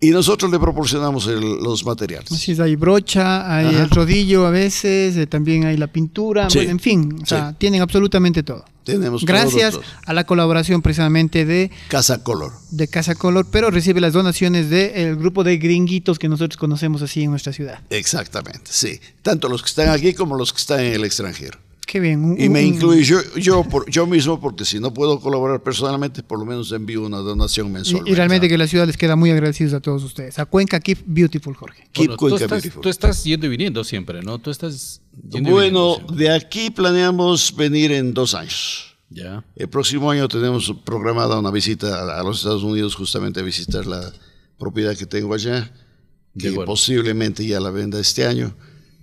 y 0.00 0.10
nosotros 0.10 0.50
le 0.50 0.58
proporcionamos 0.58 1.26
el- 1.26 1.58
los 1.62 1.84
materiales. 1.84 2.32
Así 2.32 2.52
es, 2.52 2.60
hay 2.60 2.74
brocha, 2.76 3.54
hay 3.54 3.66
Ajá. 3.66 3.82
el 3.84 3.90
rodillo 3.90 4.46
a 4.46 4.50
veces, 4.50 5.16
eh, 5.16 5.26
también 5.26 5.64
hay 5.66 5.76
la 5.76 5.88
pintura, 5.88 6.48
Sí. 6.48 6.58
bueno, 6.58 6.70
en 6.72 6.80
fin, 6.80 7.18
o 7.22 7.26
sea, 7.26 7.50
Sí. 7.50 7.56
tienen 7.58 7.82
absolutamente 7.82 8.42
todo. 8.42 8.64
Tenemos 8.82 9.20
todo, 9.20 9.26
Gracias 9.34 9.72
todo. 9.74 9.82
a 10.06 10.12
la 10.14 10.24
colaboración 10.24 10.80
precisamente 10.80 11.44
de, 11.44 11.70
Casa 11.88 12.24
Color. 12.24 12.52
de 12.70 12.88
Casa 12.88 13.14
Color, 13.14 13.46
pero 13.52 13.70
recibe 13.70 14.00
las 14.00 14.14
donaciones 14.14 14.70
del 14.70 15.16
grupo 15.16 15.44
de 15.44 15.58
gringuitos 15.58 16.18
que 16.18 16.28
nosotros 16.28 16.56
conocemos 16.56 17.02
así 17.02 17.22
en 17.22 17.30
nuestra 17.30 17.52
ciudad. 17.52 17.80
Exactamente, 17.90 18.62
sí. 18.72 18.98
Tanto 19.22 19.48
los 19.48 19.62
que 19.62 19.68
están 19.68 19.90
aquí 19.90 20.14
como 20.14 20.34
los 20.36 20.52
que 20.52 20.58
están 20.60 20.80
en 20.80 20.94
el 20.94 21.04
extranjero. 21.04 21.58
Qué 21.90 21.98
bien. 21.98 22.22
un- 22.24 22.40
Y 22.40 22.48
me 22.48 22.60
un- 22.60 22.74
incluyo 22.74 23.20
yo, 23.20 23.36
yo, 23.36 23.64
por, 23.64 23.90
yo 23.90 24.06
mismo, 24.06 24.38
porque 24.40 24.64
si 24.64 24.78
no 24.78 24.94
puedo 24.94 25.18
colaborar 25.18 25.60
personalmente, 25.60 26.22
por 26.22 26.38
lo 26.38 26.44
menos 26.44 26.70
envío 26.70 27.02
una 27.02 27.16
donación 27.18 27.72
mensual. 27.72 28.04
Y, 28.06 28.12
y 28.12 28.14
realmente 28.14 28.48
que 28.48 28.56
la 28.56 28.68
ciudad 28.68 28.86
les 28.86 28.96
queda 28.96 29.16
muy 29.16 29.30
agradecidos 29.32 29.74
a 29.74 29.80
todos 29.80 30.04
ustedes. 30.04 30.38
A 30.38 30.46
Cuenca 30.46 30.78
Keep 30.78 30.98
Beautiful, 31.04 31.54
Jorge. 31.56 31.88
Keep 31.90 32.06
Bueno, 32.06 32.12
tú, 32.12 32.18
Cuenca 32.18 32.36
estás, 32.44 32.50
beautiful. 32.62 32.82
tú 32.82 32.88
estás 32.90 33.24
yendo 33.24 33.46
y 33.46 33.48
viniendo 33.48 33.82
siempre, 33.82 34.22
¿no? 34.22 34.38
Tú 34.38 34.50
estás 34.52 35.00
yendo 35.28 35.50
y 35.50 35.52
Bueno, 35.52 35.96
de 36.14 36.30
aquí 36.30 36.70
planeamos 36.70 37.52
venir 37.56 37.90
en 37.90 38.14
dos 38.14 38.34
años. 38.34 38.96
Ya. 39.08 39.44
El 39.56 39.68
próximo 39.68 40.08
año 40.12 40.28
tenemos 40.28 40.72
programada 40.84 41.40
una 41.40 41.50
visita 41.50 41.88
a, 41.98 42.20
a 42.20 42.22
los 42.22 42.36
Estados 42.38 42.62
Unidos 42.62 42.94
justamente 42.94 43.40
a 43.40 43.42
visitar 43.42 43.84
la 43.84 44.12
propiedad 44.60 44.96
que 44.96 45.06
tengo 45.06 45.34
allá, 45.34 45.72
que 46.38 46.52
posiblemente 46.52 47.44
ya 47.44 47.58
la 47.58 47.70
venda 47.70 47.98
este 47.98 48.24
año. 48.24 48.54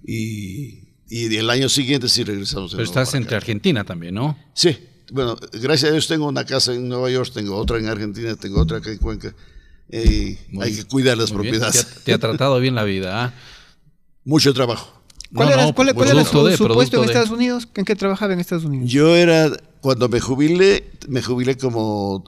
Y, 0.05 0.86
y 1.09 1.33
el 1.35 1.49
año 1.49 1.69
siguiente 1.69 2.09
sí 2.09 2.23
regresamos. 2.23 2.71
Pero 2.71 2.83
estás 2.83 3.13
entre 3.13 3.35
acá. 3.35 3.37
Argentina 3.37 3.83
también, 3.83 4.15
¿no? 4.15 4.37
Sí, 4.53 4.77
bueno, 5.11 5.37
gracias 5.53 5.89
a 5.89 5.93
Dios 5.93 6.07
tengo 6.07 6.27
una 6.27 6.45
casa 6.45 6.73
en 6.73 6.89
Nueva 6.89 7.09
York, 7.09 7.31
tengo 7.33 7.55
otra 7.55 7.77
en 7.77 7.87
Argentina, 7.87 8.35
tengo 8.35 8.61
otra 8.61 8.77
acá 8.79 8.91
en 8.91 8.97
Cuenca. 8.97 9.33
Eh, 9.89 10.37
Muy- 10.49 10.65
hay 10.65 10.75
que 10.75 10.83
cuidar 10.83 11.17
las 11.17 11.31
propiedades. 11.31 11.85
Te 11.85 11.91
ha, 11.91 12.03
te 12.03 12.13
ha 12.13 12.17
tratado 12.19 12.59
bien 12.59 12.75
la 12.75 12.83
vida, 12.83 13.23
¿ah? 13.25 13.33
Mucho 14.25 14.53
trabajo. 14.53 14.93
¿Cuál 15.33 15.47
No, 15.49 15.53
era, 15.55 15.65
no, 15.65 15.73
cuál- 15.75 15.93
cuál 15.93 16.09
era 16.09 16.25
su, 16.25 16.45
de, 16.45 16.57
su 16.57 16.67
puesto 16.67 16.97
en 16.97 17.03
de. 17.03 17.07
Estados 17.07 17.29
Unidos? 17.31 17.67
¿En 17.75 17.85
qué 17.85 17.95
trabajaba 17.95 18.33
en 18.33 18.39
Estados 18.39 18.65
Unidos? 18.65 18.89
Yo 18.91 19.15
era, 19.15 19.49
cuando 19.81 20.09
me 20.09 20.19
jubilé, 20.19 20.89
me 21.07 21.21
jubilé 21.21 21.57
como 21.57 22.23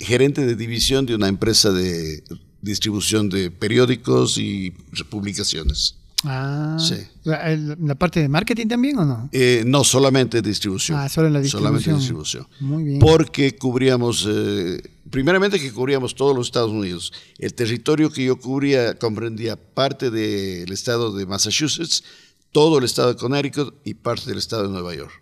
gerente 0.00 0.44
de 0.44 0.54
división 0.56 1.06
de 1.06 1.14
una 1.14 1.28
empresa 1.28 1.70
de 1.70 2.22
distribución 2.60 3.28
de 3.30 3.50
periódicos 3.50 4.36
y 4.38 4.70
publicaciones. 5.10 5.96
Ah, 6.24 6.76
Sí. 6.80 6.94
¿La, 7.24 7.94
parte 7.96 8.20
de 8.20 8.28
marketing 8.28 8.66
también 8.68 8.98
o 8.98 9.04
no? 9.04 9.28
Eh, 9.32 9.62
no 9.66 9.84
solamente 9.84 10.40
distribución. 10.42 10.98
Ah, 10.98 11.08
solo 11.08 11.26
en 11.28 11.34
la 11.34 11.44
Solamente 11.44 11.90
distribución. 11.90 12.22
distribución. 12.22 12.46
Muy 12.60 12.84
bien. 12.84 12.98
Porque 12.98 13.56
cubríamos, 13.56 14.26
eh, 14.28 14.82
primeramente 15.10 15.58
que 15.60 15.72
cubríamos 15.72 16.14
todos 16.14 16.34
los 16.36 16.46
Estados 16.46 16.70
Unidos. 16.70 17.12
El 17.38 17.54
territorio 17.54 18.10
que 18.10 18.24
yo 18.24 18.36
cubría 18.40 18.94
comprendía 18.98 19.56
parte 19.56 20.10
del 20.10 20.70
estado 20.72 21.12
de 21.14 21.26
Massachusetts, 21.26 22.04
todo 22.52 22.78
el 22.78 22.84
estado 22.84 23.14
de 23.14 23.16
Connecticut 23.18 23.74
y 23.84 23.94
parte 23.94 24.26
del 24.28 24.38
estado 24.38 24.64
de 24.64 24.68
Nueva 24.70 24.94
York. 24.94 25.12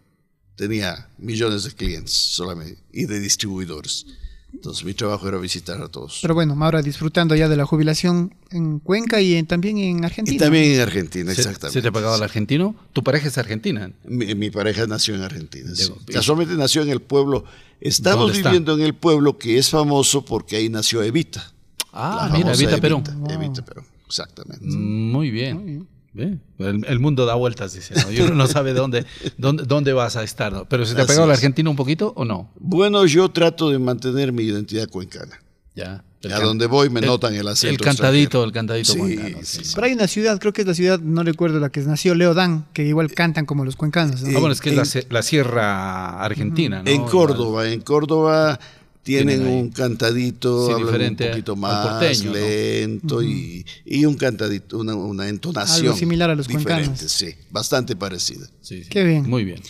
Tenía 0.57 1.09
millones 1.19 1.65
de 1.65 1.71
clientes 1.73 2.13
solamente 2.13 2.79
y 2.93 3.07
de 3.07 3.21
distribuidores. 3.21 4.05
Entonces 4.53 4.85
mi 4.85 4.93
trabajo 4.95 5.27
era 5.29 5.39
visitar 5.39 5.81
a 5.81 5.89
todos. 5.89 6.19
Pero 6.23 6.35
bueno, 6.35 6.57
ahora 6.63 6.83
disfrutando 6.83 7.35
ya 7.35 7.49
de 7.49 7.57
la 7.57 7.65
jubilación 7.65 8.35
en 8.51 8.79
Cuenca 8.79 9.21
y 9.21 9.35
en- 9.35 9.47
también 9.47 9.79
en 9.79 10.05
Argentina. 10.05 10.37
y 10.37 10.39
también 10.39 10.73
en 10.75 10.81
Argentina, 10.81 11.33
¿Se, 11.35 11.41
exactamente. 11.41 11.79
¿Se 11.79 11.83
te 11.83 11.89
ha 11.89 11.93
pagado 11.93 12.17
el 12.17 12.23
argentino? 12.23 12.75
¿Tu 12.93 13.03
pareja 13.03 13.29
es 13.29 13.39
argentina? 13.39 13.91
Mi, 14.05 14.35
mi 14.35 14.51
pareja 14.51 14.87
nació 14.87 15.15
en 15.15 15.23
Argentina. 15.23 15.71
sí. 15.75 15.91
Casualmente 16.13 16.55
nació 16.57 16.83
en 16.83 16.91
el 16.91 17.01
pueblo. 17.01 17.45
Estamos 17.81 18.33
viviendo 18.33 18.75
en 18.75 18.81
el 18.83 18.95
pueblo 18.95 19.39
que 19.39 19.57
es 19.57 19.71
famoso 19.71 20.25
porque 20.25 20.57
ahí 20.57 20.69
nació 20.69 21.03
Evita. 21.03 21.53
Ah, 21.93 22.27
La 22.31 22.33
mira, 22.37 22.45
famosa 22.55 22.63
Evita 22.63 22.81
Perón. 22.81 23.05
Evita 23.31 23.65
Perón, 23.65 23.85
exactamente. 24.07 24.67
Muy 24.67 25.31
bien. 25.31 25.89
Ve, 26.13 26.39
El, 26.59 26.85
el 26.87 26.99
mundo 26.99 27.25
da 27.27 27.35
vueltas, 27.37 27.73
dice. 27.75 27.95
¿no? 27.95 28.11
Y 28.11 28.21
uno 28.21 28.35
no 28.35 28.47
sabe 28.49 28.73
dónde, 28.73 29.07
dónde, 29.39 29.63
dónde 29.65 29.93
vas 29.93 30.17
a 30.17 30.25
estar. 30.25 30.53
¿no? 30.53 30.65
¿Pero 30.69 30.85
se 30.85 30.95
te 30.95 31.03
ha 31.03 31.07
pegado 31.07 31.27
el 31.27 31.31
es. 31.33 31.39
argentino 31.39 31.71
un 31.71 31.77
poquito 31.77 32.13
o 32.17 32.25
no? 32.25 32.51
Bueno, 32.59 33.07
yo 33.07 33.29
trato 33.31 33.71
de 33.71 33.79
mantener 33.79 34.33
mi 34.33 34.43
identidad 34.43 34.89
cuencana. 34.89 35.41
Ya. 35.75 36.03
El 36.23 36.33
A 36.35 36.41
donde 36.41 36.67
voy 36.67 36.91
me 36.91 37.01
notan 37.01 37.35
el 37.35 37.49
acento 37.49 37.73
El 37.73 37.81
cantadito, 37.81 38.45
extranjero. 38.45 38.45
el 38.45 38.53
cantadito 38.53 38.93
Sí, 38.93 38.99
cuencano, 38.99 39.39
sí, 39.43 39.65
sí. 39.65 39.73
Pero 39.75 39.87
hay 39.87 39.93
una 39.95 40.07
ciudad, 40.07 40.39
creo 40.39 40.53
que 40.53 40.61
es 40.63 40.67
la 40.67 40.75
ciudad, 40.75 41.01
no 41.01 41.23
recuerdo 41.23 41.61
la 41.61 41.71
que 41.71 41.81
nació, 41.81 42.15
Leodán, 42.15 42.67
que 42.75 42.85
igual 42.87 43.11
cantan 43.13 43.47
como 43.47 43.65
los 43.65 43.77
cuencanos. 43.77 44.21
¿no? 44.23 44.29
Ah, 44.37 44.41
bueno, 44.41 44.53
es 44.53 44.61
que 44.61 44.69
es 44.79 44.95
la, 44.97 45.03
la 45.09 45.23
sierra 45.23 46.23
argentina, 46.23 46.83
¿no? 46.83 46.91
En 46.91 47.05
Córdoba, 47.05 47.69
en 47.71 47.81
Córdoba 47.81 48.61
tienen 49.03 49.47
un 49.47 49.71
cantito, 49.71 50.67
Sí, 50.67 50.83
un 50.83 51.17
poquito 51.17 51.57
más 51.57 51.87
porteño, 51.89 52.31
¿no? 52.33 52.37
lento 52.37 53.23
y, 53.23 53.65
y 53.85 54.05
un 54.05 54.15
cantadito, 54.15 54.79
una, 54.79 54.95
una 54.95 55.29
entonación 55.29 55.87
Algo 55.87 55.97
similar 55.99 56.31
a 56.31 56.35
los 56.35 56.47
diferente, 56.47 56.75
cuencanos. 56.75 57.01
sí, 57.13 57.35
bastante 57.51 57.97
parecida. 57.97 58.47
Sí, 58.61 58.85
sí. 58.85 58.89
Qué 58.91 59.05
bien. 59.05 59.29
Muy 59.29 59.45
bien. 59.45 59.61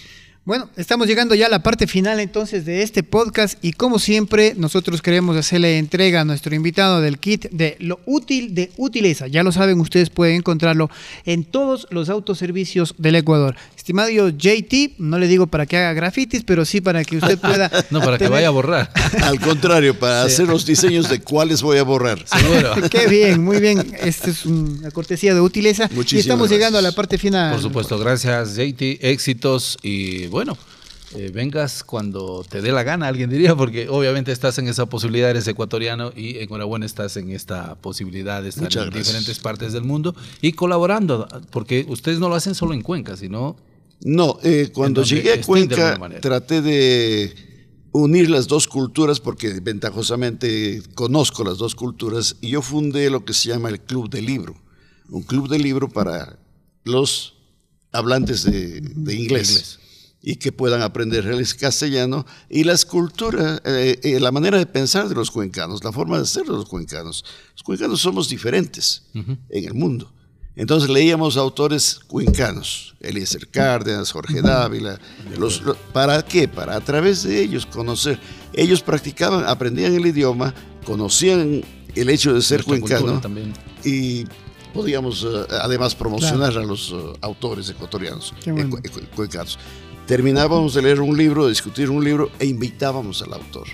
Bueno, 0.47 0.71
estamos 0.77 1.07
llegando 1.07 1.35
ya 1.35 1.47
a 1.47 1.49
la 1.51 1.63
parte 1.63 1.87
final 1.87 2.19
entonces 2.19 2.65
de 2.65 2.83
este 2.83 3.03
podcast 3.03 3.63
y 3.63 3.75
como 3.75 3.99
siempre 3.99 4.55
nosotros 4.57 5.03
queremos 5.03 5.37
hacerle 5.37 5.77
entrega 5.77 6.23
a 6.23 6.25
nuestro 6.25 6.55
invitado 6.55 7.03
del 7.03 7.19
kit 7.19 7.51
de 7.51 7.77
lo 7.79 8.01
útil 8.07 8.55
de 8.55 8.71
Utileza. 8.79 9.27
Ya 9.27 9.43
lo 9.43 9.53
saben, 9.53 9.79
ustedes 9.81 10.09
pueden 10.09 10.37
encontrarlo 10.37 10.89
en 11.27 11.45
todos 11.45 11.87
los 11.91 12.09
autoservicios 12.09 12.95
del 12.97 13.17
Ecuador. 13.17 13.55
Estimado 13.77 14.09
JT, 14.09 14.95
no 14.97 15.19
le 15.19 15.29
digo 15.29 15.47
para 15.47 15.67
que 15.67 15.77
haga 15.77 15.93
grafitis, 15.93 16.43
pero 16.43 16.65
sí 16.65 16.81
para 16.81 17.05
que 17.05 17.19
usted 17.19 17.39
pueda... 17.39 17.71
No, 17.91 18.01
para 18.01 18.19
que 18.19 18.29
vaya 18.29 18.49
a 18.49 18.51
borrar. 18.51 18.91
Al 19.23 19.41
contrario, 19.41 19.99
para 19.99 20.23
hacer 20.23 20.47
los 20.47 20.65
diseños 20.65 21.09
de 21.11 21.21
cuáles 21.21 21.61
voy 21.61 21.79
a 21.79 21.83
borrar. 21.83 22.25
Seguro. 22.27 22.89
Qué 22.91 23.09
bien, 23.09 23.43
muy 23.43 23.59
bien. 23.59 23.95
Esta 24.01 24.31
es 24.31 24.47
una 24.47 24.91
cortesía 24.91 25.35
de 25.35 25.41
Utileza. 25.41 25.89
y 25.91 25.95
Muchísimas 25.95 26.25
estamos 26.25 26.51
llegando 26.51 26.79
a 26.79 26.83
la 26.83 26.93
parte 26.93 27.19
final. 27.19 27.53
Por 27.53 27.63
supuesto, 27.63 27.99
gracias 27.99 28.55
JT, 28.55 29.01
éxitos 29.01 29.77
y 29.83 30.30
bueno, 30.31 30.57
eh, 31.15 31.31
vengas 31.35 31.83
cuando 31.83 32.45
te 32.49 32.61
dé 32.63 32.71
la 32.71 32.85
gana, 32.85 33.09
alguien 33.09 33.29
diría, 33.31 33.57
porque 33.57 33.89
obviamente 33.89 34.31
estás 34.31 34.59
en 34.59 34.69
esa 34.69 34.87
posibilidad, 34.87 35.31
eres 35.31 35.47
ecuatoriano 35.49 36.13
y 36.15 36.39
enhorabuena 36.39 36.87
estás 36.87 37.17
en 37.17 37.31
esta 37.31 37.75
posibilidad 37.75 38.43
de 38.43 38.51
estar 38.51 38.65
Muchas 38.65 38.85
en 38.85 38.91
gracias. 38.91 39.07
diferentes 39.07 39.39
partes 39.41 39.73
del 39.73 39.83
mundo 39.83 40.15
y 40.41 40.53
colaborando, 40.53 41.27
porque 41.51 41.85
ustedes 41.89 42.21
no 42.21 42.29
lo 42.29 42.37
hacen 42.37 42.55
solo 42.55 42.75
en 42.75 42.83
Cuenca, 42.83 43.17
sino 43.17 43.57
No, 44.05 44.39
eh, 44.45 44.71
cuando 44.73 45.03
llegué 45.03 45.33
a 45.33 45.37
de 45.37 45.43
Cuenca 45.43 45.99
traté 46.21 46.63
de 46.63 47.35
unir 47.93 48.31
las 48.31 48.47
dos 48.47 48.69
culturas 48.69 49.19
porque 49.19 49.59
ventajosamente 49.61 50.81
conozco 50.95 51.43
las 51.43 51.59
dos 51.59 51.75
culturas 51.75 52.37
y 52.41 52.51
yo 52.51 52.63
fundé 52.63 53.11
lo 53.11 53.25
que 53.25 53.33
se 53.33 53.49
llama 53.49 53.69
el 53.69 53.81
Club 53.81 54.09
de 54.09 54.23
Libro, 54.23 54.55
un 55.09 55.25
club 55.25 55.49
de 55.49 55.59
libro 55.59 55.89
para 55.89 56.39
los 56.85 57.35
hablantes 57.91 58.45
de, 58.45 58.81
de 58.81 59.15
inglés, 59.17 59.51
inglés. 59.51 59.80
Y 60.23 60.37
que 60.37 60.53
puedan 60.53 60.83
aprender 60.83 61.27
el 61.27 61.57
castellano 61.57 62.27
y 62.49 62.65
las 62.65 62.85
culturas, 62.85 63.63
eh, 63.65 63.99
eh, 64.03 64.21
la 64.21 64.31
manera 64.33 64.59
de 64.59 64.67
pensar 64.67 65.09
de 65.09 65.15
los 65.15 65.31
cuencanos, 65.31 65.83
la 65.83 65.93
forma 65.93 66.19
de 66.19 66.27
ser 66.27 66.43
de 66.45 66.53
los 66.53 66.67
cuencanos. 66.67 67.25
Los 67.55 67.63
cuencanos 67.63 68.01
somos 68.01 68.29
diferentes 68.29 69.03
en 69.15 69.39
el 69.65 69.75
mundo. 69.75 70.13
Entonces 70.57 70.91
leíamos 70.91 71.37
autores 71.39 72.01
cuencanos, 72.07 72.95
Eliezer 73.01 73.49
Cárdenas, 73.49 74.13
Jorge 74.13 74.43
Dávila. 74.43 74.99
Los, 75.39 75.63
lo- 75.63 75.75
¿Para 75.75 76.23
qué? 76.23 76.49
Para 76.49 76.77
a 76.77 76.81
través 76.81 77.23
de 77.23 77.41
ellos 77.41 77.65
conocer. 77.65 78.19
Ellos 78.53 78.83
practicaban, 78.83 79.45
aprendían 79.47 79.95
el 79.95 80.05
idioma, 80.05 80.53
conocían 80.85 81.63
el 81.95 82.11
hecho 82.11 82.35
de 82.35 82.43
ser 82.43 82.63
cuencano 82.65 83.21
y 83.85 84.27
podíamos 84.75 85.25
eh, 85.25 85.47
además 85.63 85.95
promocionar 85.95 86.51
a 86.59 86.63
los 86.63 86.91
eh, 86.93 86.97
autores 87.23 87.71
ecuatorianos, 87.71 88.35
bueno. 88.53 88.77
ecu- 88.77 89.09
cuencanos. 89.17 89.59
Terminábamos 90.07 90.75
de 90.75 90.83
leer 90.83 91.01
un 91.01 91.17
libro, 91.17 91.45
de 91.45 91.51
discutir 91.51 91.89
un 91.91 92.03
libro 92.05 92.31
e 92.39 92.47
invitábamos 92.47 93.23
al 93.23 93.33
autor. 93.35 93.69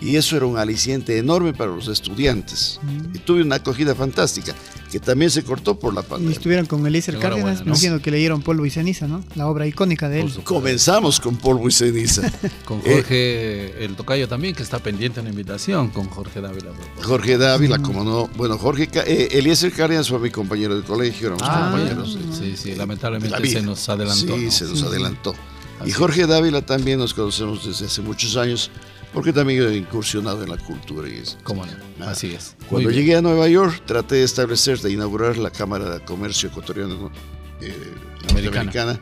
Y 0.00 0.16
eso 0.16 0.36
era 0.36 0.46
un 0.46 0.58
aliciente 0.58 1.16
enorme 1.16 1.52
para 1.52 1.70
los 1.70 1.86
estudiantes. 1.86 2.80
Mm. 2.82 3.14
Y 3.16 3.18
tuve 3.20 3.42
una 3.42 3.56
acogida 3.56 3.94
fantástica, 3.94 4.52
que 4.90 4.98
también 4.98 5.30
se 5.30 5.44
cortó 5.44 5.78
por 5.78 5.94
la 5.94 6.00
Y 6.00 6.04
pandemia. 6.04 6.32
estuvieron 6.36 6.66
con 6.66 6.84
Eliezer 6.84 7.20
Cárdenas, 7.20 7.60
¿no? 7.60 7.66
me 7.66 7.70
imagino 7.70 8.02
que 8.02 8.10
leyeron 8.10 8.42
Polvo 8.42 8.66
y 8.66 8.70
Ceniza, 8.70 9.06
¿no? 9.06 9.22
La 9.36 9.46
obra 9.46 9.64
icónica 9.64 10.08
de 10.08 10.22
él. 10.22 10.32
Comenzamos 10.42 11.20
con 11.20 11.36
polvo 11.36 11.68
y 11.68 11.72
ceniza. 11.72 12.22
Con 12.64 12.80
Eh, 12.84 12.94
Jorge, 12.96 13.84
el 13.84 13.94
tocayo 13.94 14.26
también, 14.26 14.56
que 14.56 14.64
está 14.64 14.80
pendiente 14.80 15.16
de 15.16 15.20
una 15.20 15.30
invitación 15.30 15.90
con 15.90 16.08
Jorge 16.08 16.40
Dávila. 16.40 16.70
Jorge 17.02 17.38
Dávila, 17.38 17.78
como 17.78 18.02
no. 18.02 18.28
Bueno, 18.36 18.58
Jorge, 18.58 18.88
eh, 19.06 19.28
Eliezer 19.30 19.70
Cárdenas 19.72 20.08
fue 20.08 20.18
mi 20.18 20.30
compañero 20.30 20.74
de 20.76 20.82
colegio, 20.82 21.28
éramos 21.28 21.44
Ah, 21.46 21.70
compañeros. 21.70 22.18
sí, 22.36 22.56
sí, 22.56 22.74
lamentablemente 22.74 23.38
la 23.38 23.46
se 23.46 23.62
nos 23.62 23.88
adelantó. 23.88 24.36
Sí, 24.36 24.44
¿no? 24.46 24.50
se 24.50 24.64
nos 24.64 24.82
adelantó. 24.82 25.34
Y 25.86 25.92
Jorge 25.92 26.26
Dávila 26.26 26.62
también 26.62 26.98
nos 26.98 27.14
conocemos 27.14 27.64
desde 27.66 27.86
hace 27.86 28.00
muchos 28.02 28.36
años, 28.36 28.70
porque 29.12 29.32
también 29.32 29.62
he 29.62 29.76
incursionado 29.76 30.42
en 30.42 30.50
la 30.50 30.56
cultura 30.56 31.08
y 31.08 31.18
eso. 31.18 31.36
¿Cómo 31.42 31.64
no? 31.66 31.72
Nada. 31.98 32.12
Así 32.12 32.32
es. 32.34 32.56
Muy 32.60 32.68
Cuando 32.68 32.88
bien. 32.90 33.00
llegué 33.00 33.16
a 33.16 33.22
Nueva 33.22 33.48
York, 33.48 33.82
traté 33.86 34.16
de 34.16 34.24
establecer, 34.24 34.80
de 34.80 34.92
inaugurar 34.92 35.36
la 35.36 35.50
Cámara 35.50 35.90
de 35.90 36.04
Comercio 36.04 36.48
Ecuatoriano 36.48 37.10
eh, 37.60 37.74
Americana. 38.30 38.64
Norteamericana 38.64 39.00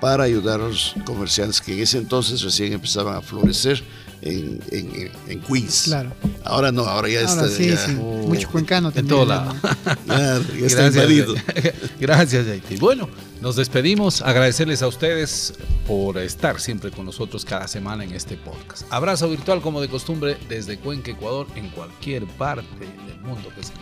para 0.00 0.24
ayudar 0.24 0.60
a 0.60 0.68
los 0.68 0.94
comerciantes 1.04 1.60
que 1.60 1.74
en 1.74 1.80
ese 1.80 1.98
entonces 1.98 2.40
recién 2.42 2.72
empezaban 2.72 3.16
a 3.16 3.20
florecer 3.22 3.82
en, 4.22 4.60
en- 4.70 5.10
en 5.28 5.40
Queens. 5.40 5.82
Claro. 5.84 6.12
Ahora 6.44 6.70
no, 6.72 6.82
ahora 6.84 7.08
ya 7.08 7.20
Ahora 7.20 7.46
está. 7.46 7.48
sí, 7.48 7.68
ya, 7.70 7.76
sí. 7.76 7.96
Oh. 8.00 8.26
Mucho 8.28 8.48
cuencano 8.50 8.88
En 8.88 8.94
también. 8.94 9.08
todo 9.16 9.24
¿no? 9.26 9.28
lado. 9.34 9.54
claro, 10.06 10.44
ya 10.58 10.66
está 10.66 10.86
invadido. 10.88 11.34
Gracias, 12.00 12.46
Yaiti. 12.46 12.76
Bueno, 12.76 13.08
nos 13.40 13.56
despedimos. 13.56 14.20
Agradecerles 14.22 14.82
a 14.82 14.88
ustedes 14.88 15.54
por 15.86 16.18
estar 16.18 16.60
siempre 16.60 16.90
con 16.90 17.06
nosotros 17.06 17.44
cada 17.44 17.66
semana 17.68 18.04
en 18.04 18.12
este 18.12 18.36
podcast. 18.36 18.82
Abrazo 18.90 19.28
virtual 19.30 19.60
como 19.62 19.80
de 19.80 19.88
costumbre 19.88 20.36
desde 20.48 20.78
Cuenca, 20.78 21.10
Ecuador, 21.12 21.46
en 21.56 21.70
cualquier 21.70 22.26
parte 22.26 22.66
del 22.78 23.20
mundo 23.22 23.48
que 23.56 23.62
se 23.64 23.72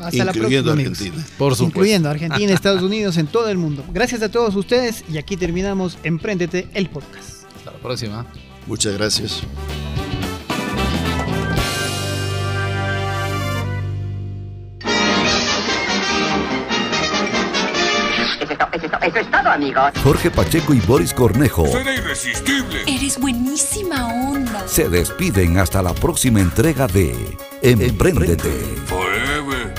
Hasta 0.00 0.24
la 0.24 0.32
incluyendo 0.32 0.72
próxima. 0.72 0.72
amigos. 0.72 0.98
Argentina. 1.00 1.26
Por 1.38 1.52
supuesto. 1.54 1.64
Incluyendo 1.78 2.08
Argentina, 2.10 2.52
Estados 2.52 2.82
Unidos, 2.82 3.16
en 3.18 3.26
todo 3.26 3.48
el 3.48 3.58
mundo. 3.58 3.84
Gracias 3.92 4.22
a 4.22 4.28
todos 4.30 4.54
ustedes 4.56 5.04
y 5.12 5.18
aquí 5.18 5.36
terminamos 5.36 5.98
Emprendete, 6.02 6.68
el 6.74 6.88
podcast. 6.88 7.44
Hasta 7.56 7.70
la 7.72 7.78
próxima. 7.78 8.26
Muchas 8.66 8.94
gracias. 8.94 9.42
Eso 18.40 18.52
es, 18.52 18.58
to- 18.58 18.66
eso 18.72 18.86
es 18.86 18.90
to- 18.92 18.98
eso 19.06 19.18
es 19.18 19.30
todo, 19.30 19.50
amigos. 19.50 19.92
Jorge 20.02 20.30
Pacheco 20.30 20.74
y 20.74 20.80
Boris 20.80 21.12
Cornejo 21.12 21.66
Será 21.66 21.94
irresistible. 21.94 22.82
Eres 22.86 23.18
buenísima 23.18 24.08
onda. 24.30 24.66
se 24.66 24.88
despiden 24.88 25.58
hasta 25.58 25.82
la 25.82 25.92
próxima 25.94 26.40
entrega 26.40 26.86
de 26.86 27.14
Emprendete. 27.62 28.50
Forever, 28.86 29.44
forever. 29.44 29.74